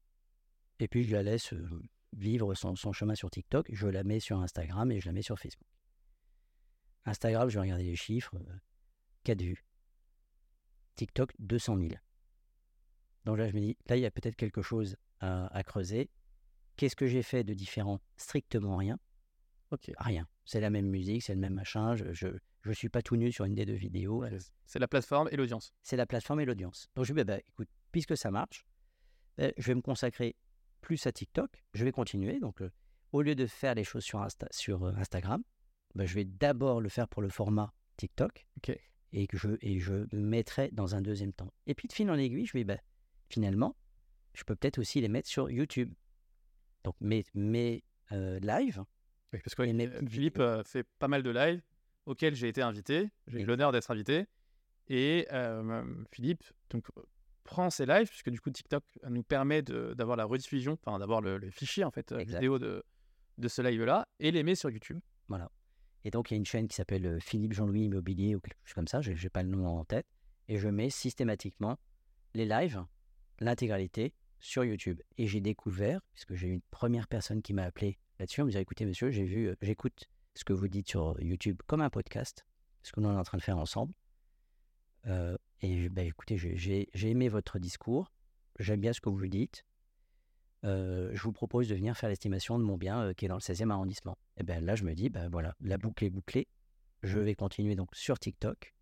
[0.80, 1.82] Et puis, je la laisse euh,
[2.14, 3.70] vivre son, chemin sur TikTok.
[3.74, 5.68] Je la mets sur Instagram et je la mets sur Facebook.
[7.06, 8.38] Instagram, je vais regarder les chiffres.
[9.24, 9.66] 4 euh, vues.
[10.96, 11.90] TikTok, 200 000.
[13.26, 16.10] Donc là, je me dis, là, il y a peut-être quelque chose à, creuser.
[16.78, 18.00] Qu'est-ce que j'ai fait de différent?
[18.18, 19.00] Strictement rien.
[19.72, 19.92] Ok.
[19.98, 20.28] Rien.
[20.46, 21.96] C'est la même musique, c'est le même machin.
[21.96, 22.28] Je
[22.66, 24.24] ne suis pas tout nu sur une des deux vidéos.
[24.66, 25.74] c'est la plateforme et l'audience.
[25.84, 26.88] C'est la plateforme et l'audience.
[26.96, 28.66] Donc je me dis, bah, écoute, puisque ça marche,
[29.38, 30.36] bah, je vais me consacrer
[30.82, 31.66] plus à TikTok.
[31.74, 32.40] Je vais continuer.
[32.40, 32.72] Donc euh,
[33.12, 35.44] au lieu de faire les choses sur, sur euh, Instagram,
[35.96, 38.46] bah, je vais d'abord le faire pour le format TikTok.
[38.58, 38.78] Ok.
[39.14, 41.52] Et, que je, et je me mettrai dans un deuxième temps.
[41.66, 42.78] Et puis de fil en aiguille, je vais, bah,
[43.30, 43.76] finalement,
[44.36, 45.94] je peux peut-être aussi les mettre sur YouTube.
[46.88, 47.84] Donc mes, mes
[48.14, 48.82] euh, lives.
[49.30, 51.62] parce que Philippe fait pas mal de lives
[52.06, 53.10] auxquels j'ai été invité.
[53.28, 54.26] J'ai eu l'honneur d'être invité.
[54.88, 55.28] Et
[56.14, 56.86] Philippe donc,
[57.44, 61.52] prend ces lives, puisque du coup TikTok nous permet d'avoir la rediffusion, enfin d'avoir le,
[61.52, 62.82] fichier en fait vidéo de,
[63.38, 65.02] de ce live-là, et les met sur YouTube.
[65.28, 65.52] Voilà.
[66.06, 68.76] Et donc il y a une chaîne qui s'appelle Philippe Jean-Louis Immobilier ou quelque chose
[68.76, 70.08] comme ça, je n'ai pas le nom en tête,
[70.48, 71.78] et je mets systématiquement
[72.34, 72.82] les lives
[73.42, 75.02] l'intégralité sur YouTube.
[75.18, 78.52] Et j'ai découvert, puisque j'ai eu une première personne qui m'a appelé là-dessus, en me
[78.52, 81.90] disant écoutez, monsieur, j'ai vu, euh, j'écoute ce que vous dites sur YouTube comme un
[81.90, 82.46] podcast,
[82.84, 83.94] ce que nous est en train de faire ensemble.
[85.08, 88.12] Euh, et bah, écoutez, j'ai aimé votre discours,
[88.60, 89.64] j'aime bien ce que vous dites.
[90.64, 93.42] Euh, je vous propose de venir faire l'estimation de mon bien qui est dans le
[93.42, 94.18] 16e arrondissement.
[94.38, 96.48] Et bien là, je me dis, ben voilà, la boucle est bouclée.
[97.04, 98.74] Je vais continuer donc sur TikTok.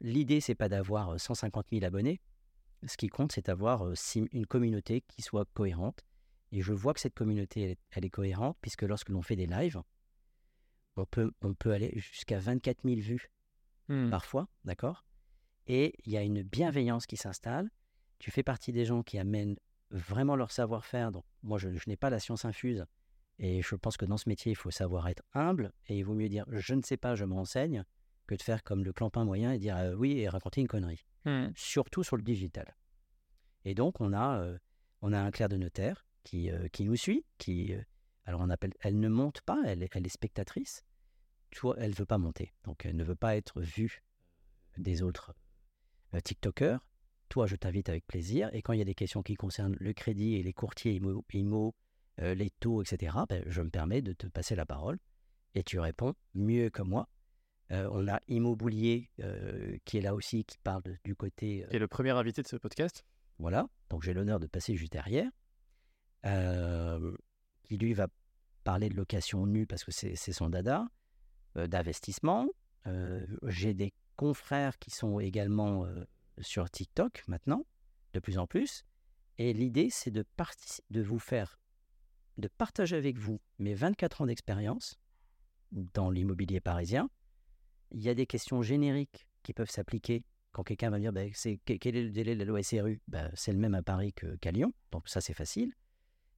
[0.00, 2.20] L'idée, c'est pas d'avoir 150 000 abonnés,
[2.88, 3.84] ce qui compte, c'est d'avoir
[4.32, 6.04] une communauté qui soit cohérente.
[6.52, 9.82] Et je vois que cette communauté, elle, est cohérente, puisque lorsque l'on fait des lives,
[10.96, 13.30] on peut, on peut aller jusqu'à 24 000 vues
[13.88, 14.10] mmh.
[14.10, 15.04] parfois, d'accord?
[15.66, 17.70] Et il y a une bienveillance qui s'installe.
[18.18, 19.56] Tu fais partie des gens qui amènent
[19.90, 21.12] vraiment leur savoir-faire.
[21.12, 22.84] Donc, moi, je, n'ai pas la science infuse.
[23.38, 25.72] Et je pense que dans ce métier, il faut savoir être humble.
[25.88, 27.84] Et il vaut mieux dire je ne sais pas, je me renseigne,
[28.26, 31.04] que de faire comme le clampin moyen et dire oui et raconter une connerie.
[31.26, 31.48] Mmh.
[31.56, 32.76] surtout sur le digital.
[33.64, 34.58] Et donc, on a, euh,
[35.02, 37.74] on a un clerc de notaire qui, euh, qui nous suit, qui,
[38.24, 40.84] alors on appelle, elle ne monte pas, elle, elle est spectatrice.
[41.50, 44.04] Toi, elle ne veut pas monter, donc elle ne veut pas être vue
[44.78, 45.34] des autres
[46.22, 46.86] TikTokers.
[47.28, 48.48] Toi, je t'invite avec plaisir.
[48.52, 51.00] Et quand il y a des questions qui concernent le crédit et les courtiers
[51.32, 51.74] IMO,
[52.18, 54.98] les taux, etc., ben, je me permets de te passer la parole
[55.54, 57.08] et tu réponds mieux que moi
[57.72, 61.64] euh, on a Immobilier euh, qui est là aussi, qui parle du côté.
[61.64, 63.04] Euh, qui est le premier invité de ce podcast.
[63.38, 65.30] Voilà, donc j'ai l'honneur de passer juste derrière.
[67.64, 68.08] qui lui va
[68.64, 70.86] parler de location nue parce que c'est son dada,
[71.54, 72.48] d'investissement.
[73.44, 75.86] j'ai des confrères qui sont également
[76.40, 77.66] sur TikTok maintenant,
[78.14, 78.84] de plus en plus.
[79.38, 80.24] Et l'idée, c'est de,
[80.90, 81.58] de vous faire,
[82.38, 84.98] de partager avec vous mes 24 ans d'expérience
[85.72, 87.10] dans l'immobilier parisien
[87.96, 90.22] il y a des questions génériques qui peuvent s'appliquer
[90.52, 91.22] quand quelqu'un va me dire bah,
[91.64, 94.52] quel est le délai de la loi SRU bah, C'est le même à Paris qu'à
[94.52, 95.72] Lyon, donc ça c'est facile.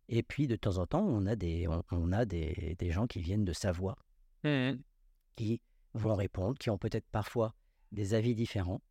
[0.08, 3.20] Et puis de temps en temps, on a des, on, a des, des, gens qui
[3.20, 3.96] viennent de Savoie,
[4.44, 4.72] mmh
[5.36, 5.60] qui
[5.94, 7.54] vont répondre, qui ont peut-être parfois
[7.92, 8.82] des avis différents.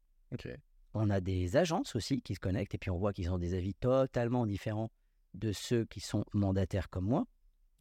[0.93, 3.53] On a des agences aussi qui se connectent et puis on voit qu'ils ont des
[3.53, 4.89] avis totalement différents
[5.34, 7.28] de ceux qui sont mandataires comme moi,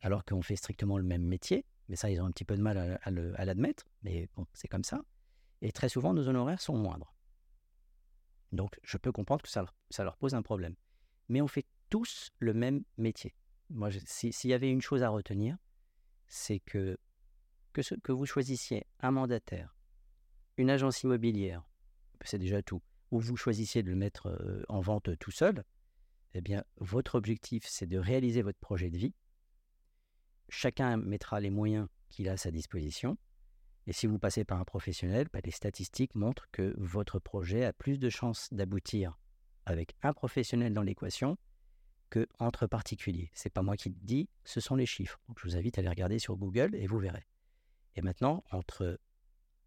[0.01, 2.63] alors qu'on fait strictement le même métier mais ça, ils ont un petit peu de
[2.63, 5.03] mal à, l'admettre, mais bon, c'est comme ça.
[5.63, 7.15] Et très souvent, nos honoraires sont moindres.
[8.53, 9.65] Donc, je peux comprendre que ça,
[9.99, 10.75] leur pose un problème.
[11.29, 13.35] Mais on fait tous le même métier.
[13.71, 15.57] Moi, s'il y avait une chose à retenir,
[16.29, 16.99] c'est que
[17.73, 19.77] que, ce, que vous choisissiez un mandataire,
[20.57, 21.63] une agence immobilière,
[22.23, 22.81] c'est déjà tout,
[23.11, 25.63] ou vous choisissiez de le mettre euh, en vente tout seul,
[26.33, 29.15] eh bien, votre objectif, c'est de réaliser votre projet de vie
[30.49, 33.17] chacun mettra les moyens qu'il a à sa disposition.
[33.87, 37.73] Et si vous passez par un professionnel, bah, les statistiques montrent que votre projet a
[37.73, 39.19] plus de chances d'aboutir
[39.65, 41.37] avec un professionnel dans l'équation
[42.11, 43.31] que entre particuliers.
[43.35, 45.21] C'est pas moi qui le dis, ce sont les chiffres.
[45.37, 47.27] Je vous invite à les regarder sur Google et vous verrez.
[47.97, 48.99] Et maintenant, entre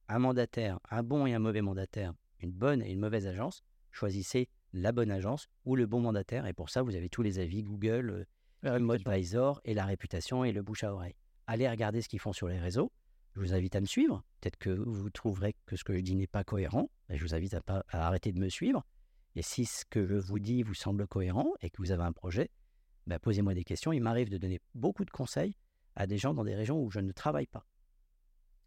[0.07, 4.49] un mandataire, un bon et un mauvais mandataire, une bonne et une mauvaise agence, choisissez
[4.73, 6.45] la bonne agence ou le bon mandataire.
[6.45, 8.25] Et pour ça, vous avez tous les avis Google,
[8.65, 11.15] euh, Advisor et la réputation et le bouche à oreille.
[11.47, 12.91] Allez regarder ce qu'ils font sur les réseaux.
[13.35, 14.23] Je vous invite à me suivre.
[14.41, 16.89] Peut-être que vous trouverez que ce que je dis n'est pas cohérent.
[17.09, 18.85] je vous invite à, à arrêter de me suivre.
[19.35, 22.11] Et si ce que je vous dis vous semble cohérent et que vous avez un
[22.11, 22.49] projet,
[23.07, 23.93] ben, posez-moi des questions.
[23.93, 25.55] Il m'arrive de donner beaucoup de conseils
[25.95, 27.65] à des gens dans des régions où je ne travaille pas.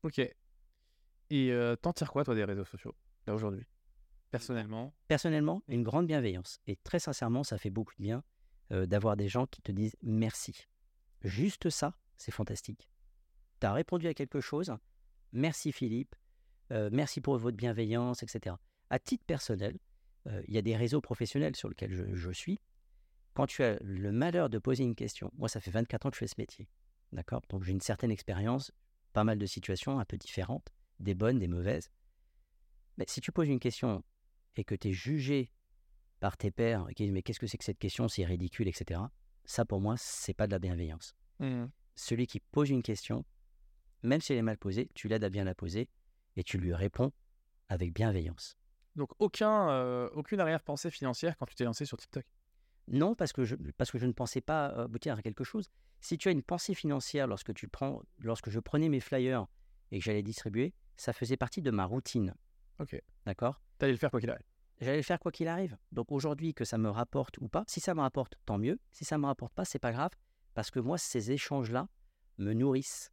[0.02, 0.18] Ok.
[0.18, 2.94] Et euh, t'en tires quoi, toi, des réseaux sociaux,
[3.26, 3.64] là, aujourd'hui?
[4.30, 4.94] Personnellement?
[5.08, 6.60] Personnellement, une grande bienveillance.
[6.66, 8.24] Et très sincèrement, ça fait beaucoup de bien
[8.72, 10.66] euh, d'avoir des gens qui te disent merci.
[11.22, 12.88] Juste ça, c'est fantastique.
[13.60, 14.74] Tu as répondu à quelque chose.
[15.32, 16.14] Merci Philippe.
[16.72, 18.56] Euh, merci pour votre bienveillance, etc.
[18.90, 19.78] À titre personnel,
[20.46, 22.60] il y a des réseaux professionnels sur lesquels je, je, suis.
[23.34, 26.14] Quand tu as le malheur de poser une question, moi ça fait 24 ans que
[26.14, 26.68] je fais ce métier,
[27.10, 27.42] d'accord?
[27.48, 28.70] Donc j'ai une certaine expérience,
[29.12, 31.90] pas mal de situations un peu différentes, des bonnes, des mauvaises.
[32.98, 34.04] Mais si tu poses une question
[34.56, 35.50] et que tu es jugé
[36.22, 39.00] par tes pairs, qui disent mais qu'est-ce que c'est que cette question, c'est ridicule, etc.
[39.44, 41.16] Ça pour moi, c'est pas de la bienveillance.
[41.40, 41.64] Mmh.
[41.96, 43.24] Celui qui pose une question,
[44.04, 45.88] même si elle est mal posée, tu l'aides à bien la poser
[46.36, 47.12] et tu lui réponds
[47.68, 48.56] avec bienveillance.
[48.94, 52.24] Donc aucun, euh, aucune arrière-pensée financière quand tu t'es lancé sur TikTok?
[52.86, 55.70] Non, parce que, je, parce que je ne pensais pas aboutir à quelque chose.
[56.00, 59.46] Si tu as une pensée financière lorsque, tu prends, lorsque je prenais mes flyers
[59.90, 62.32] et que j'allais distribuer, ça faisait partie de ma routine.
[62.78, 63.02] Ok.
[63.26, 63.60] D'accord?
[63.80, 64.51] Tu allais le faire quoi qu'il arrive
[64.82, 65.76] J'allais le faire quoi qu'il arrive.
[65.92, 68.80] Donc aujourd'hui, que ça me rapporte ou pas, si ça me rapporte, tant mieux.
[68.90, 70.10] Si ça ne me rapporte pas, c'est pas grave.
[70.54, 71.88] Parce que moi, ces échanges-là
[72.38, 73.12] me nourrissent.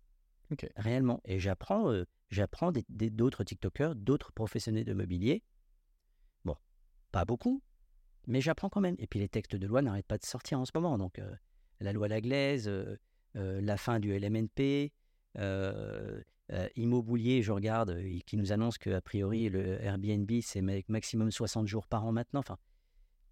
[0.76, 1.22] Réellement.
[1.26, 5.44] Et j'apprends euh, j'apprends d'autres TikTokers, d'autres professionnels de mobilier.
[6.44, 6.56] Bon,
[7.12, 7.62] pas beaucoup,
[8.26, 8.96] mais j'apprends quand même.
[8.98, 10.98] Et puis les textes de loi n'arrêtent pas de sortir en ce moment.
[10.98, 11.36] Donc euh,
[11.82, 12.98] la loi Laglaise, euh,
[13.36, 14.92] la fin du LMNP,
[16.76, 22.06] Immobilier, je regarde, qui nous annonce qu'a priori le Airbnb, c'est maximum 60 jours par
[22.06, 22.40] an maintenant.
[22.40, 22.58] Enfin,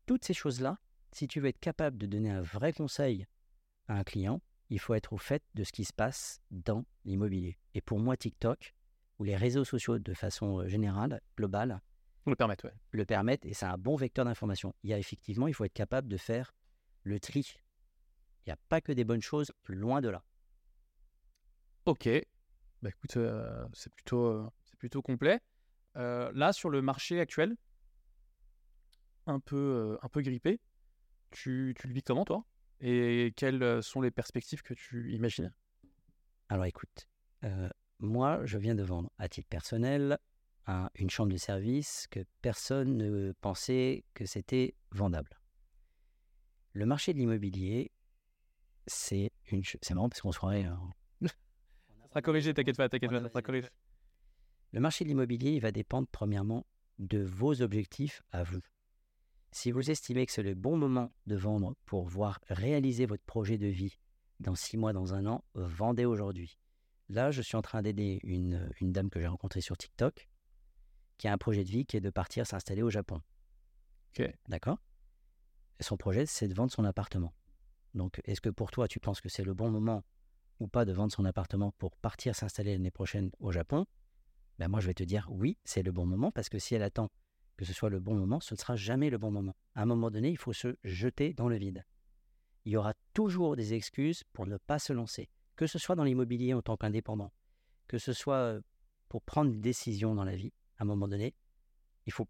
[0.05, 0.77] toutes ces choses-là,
[1.11, 3.25] si tu veux être capable de donner un vrai conseil
[3.87, 7.57] à un client, il faut être au fait de ce qui se passe dans l'immobilier.
[7.73, 8.73] Et pour moi, TikTok,
[9.17, 11.81] ou les réseaux sociaux de façon générale, globale,
[12.25, 12.73] le permettent, ouais.
[12.91, 14.75] le permettent, et c'est un bon vecteur d'information.
[14.83, 16.53] Il y a effectivement, il faut être capable de faire
[17.03, 17.55] le tri.
[18.45, 20.23] Il n'y a pas que des bonnes choses, loin de là.
[21.87, 22.09] Ok,
[22.81, 23.17] bah écoute,
[23.71, 25.39] c'est plutôt, c'est plutôt complet.
[25.95, 27.55] là, sur le marché actuel,
[29.25, 30.59] un peu, un peu grippé,
[31.31, 32.43] tu, tu le vis comment toi?
[32.81, 35.53] Et quelles sont les perspectives que tu imagines?
[36.49, 37.07] Alors écoute,
[37.99, 40.17] moi, je viens de vendre à titre personnel
[40.95, 45.39] une chambre de service que personne ne pensait que c'était vendable.
[46.73, 47.93] Le marché de l'immobilier,
[48.87, 49.63] c'est une...
[49.63, 50.67] c'est marrant parce qu'on se croirait
[52.07, 53.67] sera corrigé, t'inquiète pas, t'inquiète pas, ça sera corrigé.
[54.73, 56.65] Le marché de l'immobilier, il va dépendre premièrement
[56.99, 58.61] de vos objectifs à vous.
[59.51, 63.57] Si vous estimez que c'est le bon moment de vendre pour voir réaliser votre projet
[63.57, 63.97] de vie
[64.39, 66.57] dans six mois, dans un an, vendez aujourd'hui.
[67.09, 70.27] Là, je suis en train d'aider une, une, dame que j'ai rencontrée sur TikTok
[71.17, 73.21] qui a un projet de vie qui est de partir s'installer au Japon.
[74.47, 74.79] D'accord?
[75.79, 77.33] Son projet, c'est de vendre son appartement.
[77.93, 80.03] Donc, est-ce que pour toi, tu penses que c'est le bon moment
[80.59, 83.85] ou pas de vendre son appartement pour partir s'installer l'année prochaine au Japon,
[84.59, 86.83] ben moi je vais te dire oui, c'est le bon moment parce que si elle
[86.83, 87.09] attend
[87.57, 89.55] que ce soit le bon moment, ce ne sera jamais le bon moment.
[89.73, 91.83] À un moment donné, il faut se jeter dans le vide.
[92.65, 96.03] Il y aura toujours des excuses pour ne pas se lancer, que ce soit dans
[96.03, 97.31] l'immobilier en tant qu'indépendant,
[97.87, 98.61] que ce soit euh,
[99.09, 100.53] pour prendre des décisions dans la vie.
[100.77, 101.33] À un moment donné,
[102.05, 102.27] il faut,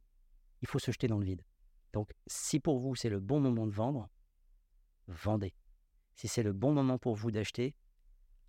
[0.62, 1.44] il faut se jeter dans le vide.
[1.92, 4.10] Donc, si pour vous c'est le bon moment de vendre,
[5.08, 5.54] vendez.
[6.16, 7.76] Si c'est le bon moment pour vous d'acheter,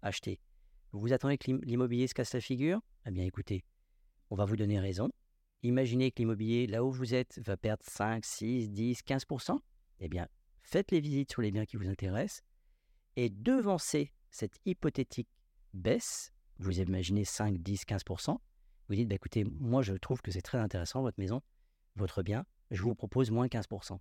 [0.02, 0.40] acheter.
[0.92, 2.80] Vous attendez que l'immobilier se casse la figure?
[3.06, 3.64] Eh bien écoutez,
[4.30, 5.10] on va vous donner raison.
[5.62, 9.58] Imaginez que l'immobilier, là où vous êtes, va perdre 5, 6, 10, 15%.
[10.00, 10.28] Eh bien,
[10.62, 12.42] faites les visites sur les biens qui vous intéressent
[13.16, 15.28] et devancez cette hypothétique
[15.74, 16.32] baisse.
[16.58, 18.38] Vous imaginez 5, 10, 15%.
[18.88, 21.42] Vous dites, bah, écoutez, moi je trouve que c'est très intéressant, votre maison,
[21.96, 22.46] votre bien.
[22.70, 23.98] Je vous propose moins 15%.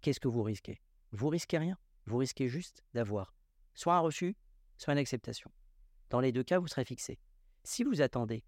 [0.00, 0.80] Qu'est-ce que vous risquez?
[1.12, 1.78] Vous risquez rien.
[2.06, 3.34] Vous risquez juste d'avoir
[3.74, 4.36] soit un refus,
[4.76, 5.50] soit une acceptation.
[6.10, 7.18] Dans les deux cas, vous serez fixé.
[7.64, 8.44] Si vous attendez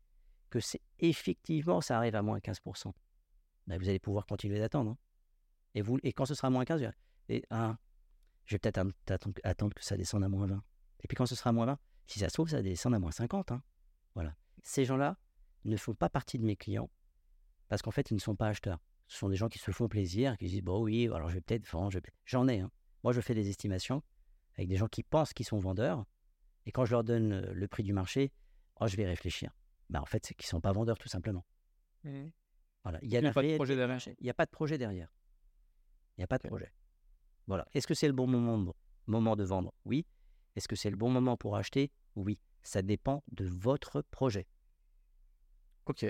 [0.50, 2.92] que c'est effectivement ça arrive à moins 15%,
[3.66, 4.92] ben vous allez pouvoir continuer d'attendre.
[4.92, 4.98] Hein.
[5.74, 6.90] Et, vous, et quand ce sera moins 15,
[7.28, 7.76] et, ah,
[8.44, 8.80] je vais peut-être
[9.42, 10.62] attendre que ça descende à moins 20.
[11.00, 12.98] Et puis quand ce sera à moins 20, si ça se trouve, ça descend à
[12.98, 13.52] moins 50.
[13.52, 13.62] Hein.
[14.14, 14.36] Voilà.
[14.62, 15.18] Ces gens-là
[15.64, 16.90] ne font pas partie de mes clients
[17.68, 18.78] parce qu'en fait, ils ne sont pas acheteurs.
[19.08, 21.34] Ce sont des gens qui se font plaisir, qui se disent, bon oui, alors je
[21.34, 22.60] vais peut-être vendre, j'en ai.
[22.60, 22.70] Hein.
[23.02, 24.02] Moi, je fais des estimations
[24.56, 26.04] avec des gens qui pensent qu'ils sont vendeurs.
[26.66, 28.32] Et quand je leur donne euh, le prix du marché,
[28.80, 29.52] oh, je vais réfléchir.
[29.88, 31.44] Ben, en fait, c'est qu'ils ne sont pas vendeurs, tout simplement.
[32.04, 32.26] Mmh.
[32.82, 32.98] Voilà.
[33.02, 33.98] Il y a, pas de projet derrière.
[34.06, 35.12] Il n'y a pas de projet derrière.
[36.16, 36.72] Il n'y a pas de projet.
[37.46, 37.66] Voilà.
[37.72, 38.72] Est-ce que c'est le bon moment,
[39.06, 39.72] moment de vendre?
[39.84, 40.06] Oui.
[40.54, 41.90] Est-ce que c'est le bon moment pour acheter?
[42.14, 42.38] Oui.
[42.62, 44.46] Ça dépend de votre projet.
[45.86, 46.04] Ok.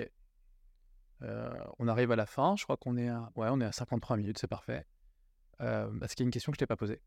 [1.23, 2.55] Euh, on arrive à la fin.
[2.55, 4.37] Je crois qu'on est à, ouais, on est à 53 minutes.
[4.39, 4.85] C'est parfait.
[5.61, 7.01] Euh, Est-ce qu'il y a une question que je t'ai pas posée?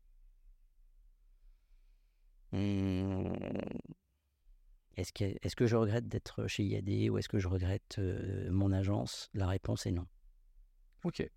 [2.53, 3.33] Hum,
[4.97, 8.49] Est-ce que, est-ce que je regrette d'être chez IAD ou est-ce que je regrette euh,
[8.51, 9.29] mon agence?
[9.33, 10.05] La réponse est non.
[11.03, 11.27] Ok.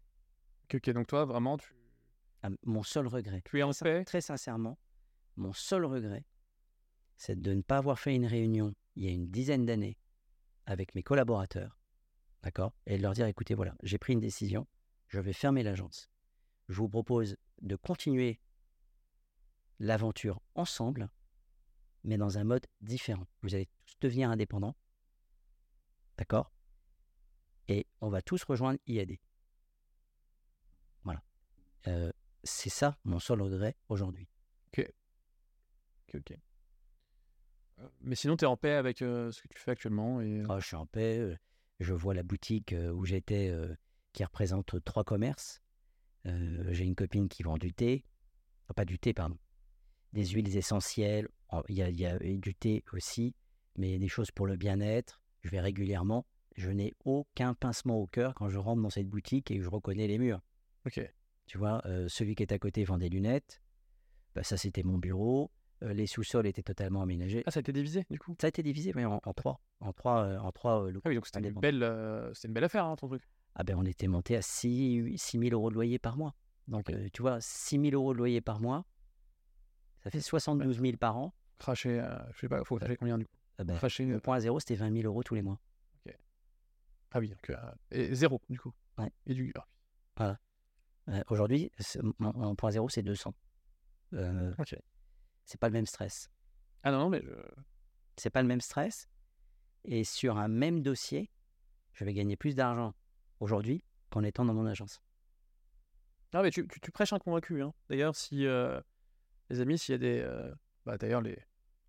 [0.74, 0.90] Ok.
[0.90, 1.72] Donc toi, vraiment, tu,
[2.42, 4.04] Ah, mon seul regret, tu es en paix?
[4.04, 4.78] très sincèrement,
[5.36, 6.24] mon seul regret,
[7.16, 9.96] c'est de ne pas avoir fait une réunion il y a une dizaine d'années
[10.66, 11.78] avec mes collaborateurs,
[12.42, 14.66] d'accord, et de leur dire, écoutez, voilà, j'ai pris une décision,
[15.08, 16.10] je vais fermer l'agence.
[16.68, 18.40] Je vous propose de continuer
[19.78, 21.10] l'aventure ensemble,
[22.04, 23.26] mais dans un mode différent.
[23.42, 24.76] Vous allez tous devenir indépendants,
[26.16, 26.52] d'accord,
[27.68, 29.18] et on va tous rejoindre IAD.
[31.02, 31.22] Voilà.
[31.86, 32.12] Euh,
[32.42, 34.28] c'est ça mon seul regret aujourd'hui.
[34.68, 34.86] Ok,
[36.14, 36.38] ok.
[37.80, 40.42] Euh, Mais sinon, tu es en paix avec euh, ce que tu fais actuellement et...
[40.48, 41.18] Ah, je suis en paix.
[41.18, 41.36] euh,
[41.80, 43.52] Je vois la boutique où j'étais
[44.12, 45.60] qui représente trois commerces.
[46.24, 48.04] J'ai une copine qui vend du thé.
[48.76, 49.36] Pas du thé, pardon.
[50.14, 51.28] Des huiles essentielles.
[51.68, 53.34] Il y a, il y a du thé aussi,
[53.76, 55.20] mais des choses pour le bien-être.
[55.42, 56.26] Je vais régulièrement.
[56.56, 59.68] Je n'ai aucun pincement au cœur quand je rentre dans cette boutique et que je
[59.68, 60.40] reconnais les murs.
[60.86, 61.00] Ok.
[61.46, 63.60] Tu vois, euh, celui qui est à côté vend des lunettes.
[64.34, 65.50] Bah, ça, c'était mon bureau.
[65.82, 67.42] Euh, les sous-sols étaient totalement aménagés.
[67.46, 68.36] Ah, ça a été divisé, du coup?
[68.40, 69.60] Ça a été divisé oui, en, en trois.
[69.80, 72.64] En trois, euh, en trois euh, locaux Ah oui, donc c'était une belle, une belle
[72.64, 73.22] affaire, hein, ton truc.
[73.56, 76.34] Ah ben, on était monté à 6, 000 euros de loyer par mois.
[76.66, 78.84] Donc, tu vois, 6 000 euros de loyer par mois,
[80.05, 81.34] ça fait 72 000 par an.
[81.59, 83.34] Cracher, euh, je sais pas, faut cracher combien, du coup?
[83.59, 84.05] Ah ben, Cracher...
[84.05, 85.59] le euh, point zéro, c'était 20 000 euros tous les mois.
[87.16, 87.48] Ah oui, donc...
[87.50, 87.57] euh,
[87.92, 88.72] et zéro, du coup.
[88.98, 89.11] Ouais.
[89.26, 89.52] Et du...
[90.16, 90.36] ah,
[91.09, 91.70] Euh, Aujourd'hui,
[92.18, 93.32] mon, mon point zéro, c'est 200.
[94.14, 94.76] Euh, ok.
[95.44, 96.28] c'est pas le même stress.
[96.82, 97.22] Ah non, non, mais...
[97.22, 97.30] je-
[98.16, 99.09] C'est pas le même stress.
[99.84, 101.30] Et sur un même dossier,
[101.92, 102.94] je vais gagner plus d'argent
[103.38, 105.00] aujourd'hui qu'en étant dans mon agence.
[106.32, 107.72] Ah, mais tu, tu, tu prêches un convaincu, hein.
[107.88, 108.44] D'ailleurs, si...
[108.44, 108.80] euh,
[109.51, 110.20] les amis, s'il y a des...
[110.20, 110.53] euh,
[110.86, 111.22] bah, d'ailleurs,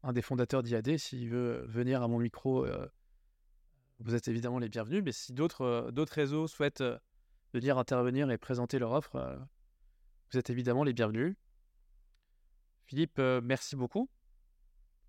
[0.03, 2.87] un des fondateurs d'IAD, s'il veut venir à mon micro, euh,
[3.99, 5.03] vous êtes évidemment les bienvenus.
[5.03, 6.97] Mais si d'autres euh, d'autres réseaux souhaitent euh,
[7.53, 9.37] venir intervenir et présenter leur offre, euh,
[10.31, 11.35] vous êtes évidemment les bienvenus.
[12.85, 14.09] Philippe, euh, merci beaucoup.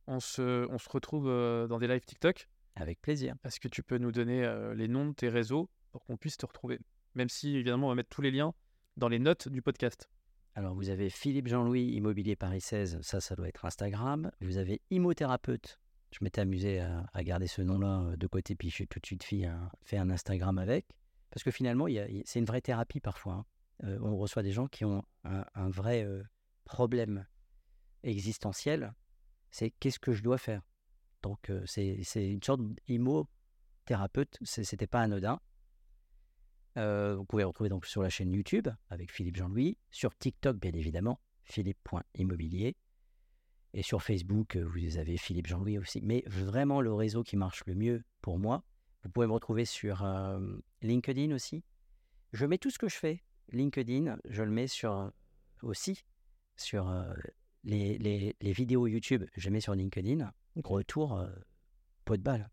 [0.06, 2.48] On se, on se retrouve euh, dans des lives TikTok.
[2.74, 3.34] Avec plaisir.
[3.44, 6.36] Est-ce que tu peux nous donner euh, les noms de tes réseaux pour qu'on puisse
[6.36, 6.78] te retrouver?
[7.14, 8.54] Même si, évidemment, on va mettre tous les liens
[8.96, 10.08] dans les notes du podcast.
[10.56, 14.30] Alors, vous avez Philippe Jean-Louis, Immobilier Paris 16, ça, ça doit être Instagram.
[14.40, 15.78] Vous avez Immothérapeute.
[16.12, 19.22] Je m'étais amusé à, garder ce nom-là euh, de côté, puis j'ai tout de suite
[19.22, 20.86] fait un, fait un Instagram avec.
[21.28, 21.88] Parce que finalement,
[22.24, 23.34] c'est une vraie thérapie parfois.
[23.34, 23.44] hein.
[23.84, 26.22] Euh, on reçoit des gens qui ont un, vrai euh,
[26.64, 27.26] problème
[28.02, 28.94] existentiel.
[29.50, 30.62] C'est qu'est-ce que je dois faire?
[31.22, 34.38] Donc, c'est une sorte d'immo-thérapeute.
[34.42, 35.38] C'était pas anodin.
[36.76, 40.72] Euh, vous pouvez retrouver donc sur la chaîne YouTube avec Philippe Jean-Louis, sur TikTok bien
[40.72, 42.76] évidemment, philippe.immobilier,
[43.72, 46.00] et sur Facebook, euh, vous avez Philippe Jean-Louis aussi.
[46.02, 48.62] Mais vraiment le réseau qui marche le mieux pour moi,
[49.04, 50.38] vous pouvez me retrouver sur euh,
[50.82, 51.62] LinkedIn aussi.
[52.32, 53.22] Je mets tout ce que je fais.
[53.52, 55.12] LinkedIn, je le mets sur
[55.62, 56.04] aussi
[56.56, 57.12] sur euh,
[57.64, 60.32] les, les- les vidéos YouTube, je les mets sur LinkedIn.
[60.64, 61.24] Retour,
[62.04, 62.50] pot de balle.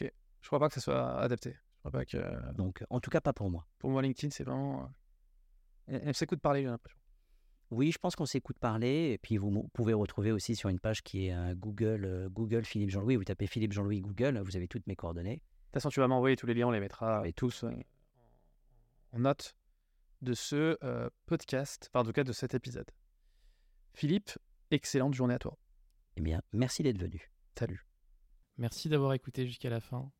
[0.00, 1.56] Je crois pas que ça soit adapté.
[1.84, 2.16] Je crois pas que.
[2.18, 3.66] euh, Donc, en tout cas, pas pour moi.
[3.78, 4.90] Pour moi, LinkedIn, c'est vraiment.
[5.90, 6.98] euh, On, on s'écoute parler, j'ai l'impression.
[7.70, 9.10] Oui, je pense qu'on s'écoute parler.
[9.12, 12.64] Et puis, vous pouvez retrouver aussi sur une page qui est un Google, euh, Google
[12.64, 13.16] Philippe Jean-Louis.
[13.16, 15.36] Vous tapez Philippe Jean-Louis Google, vous avez toutes mes coordonnées.
[15.36, 17.34] De toute façon, tu vas m'envoyer tous les liens, on les mettra Oui.
[17.34, 17.70] tous euh,
[19.12, 19.54] en note
[20.22, 22.90] de ce euh, podcast, enfin, en tout cas de cet épisode.
[23.94, 24.30] Philippe,
[24.70, 25.58] excellente journée à toi.
[26.16, 27.30] Eh bien, merci d'être venu.
[27.58, 27.86] Salut.
[28.56, 30.10] Merci d'avoir écouté jusqu'à la fin.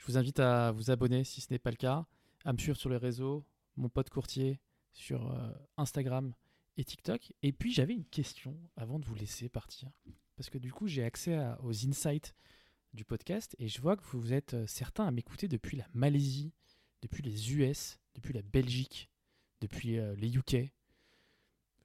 [0.00, 2.06] Je vous invite à vous abonner si ce n'est pas le cas,
[2.46, 3.44] à me suivre sur les réseaux,
[3.76, 4.58] mon pote courtier
[4.94, 6.32] sur euh, Instagram
[6.78, 7.34] et TikTok.
[7.42, 9.90] Et puis j'avais une question avant de vous laisser partir.
[10.36, 12.34] Parce que du coup, j'ai accès aux insights
[12.94, 16.54] du podcast et je vois que vous êtes euh, certains à m'écouter depuis la Malaisie,
[17.02, 19.10] depuis les US, depuis la Belgique,
[19.60, 20.72] depuis euh, les UK.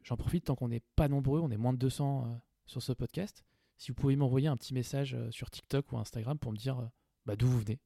[0.04, 2.36] J'en profite tant qu'on n'est pas nombreux, on est moins de 200 euh,
[2.66, 3.44] sur ce podcast.
[3.78, 6.90] Si vous pouvez m'envoyer un petit message sur TikTok ou Instagram pour me dire
[7.26, 7.82] bah, d'où vous venez.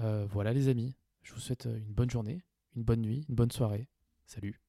[0.00, 2.44] Euh, voilà les amis, je vous souhaite euh, une bonne journée,
[2.76, 3.88] une bonne nuit, une bonne soirée.
[4.26, 4.60] Salut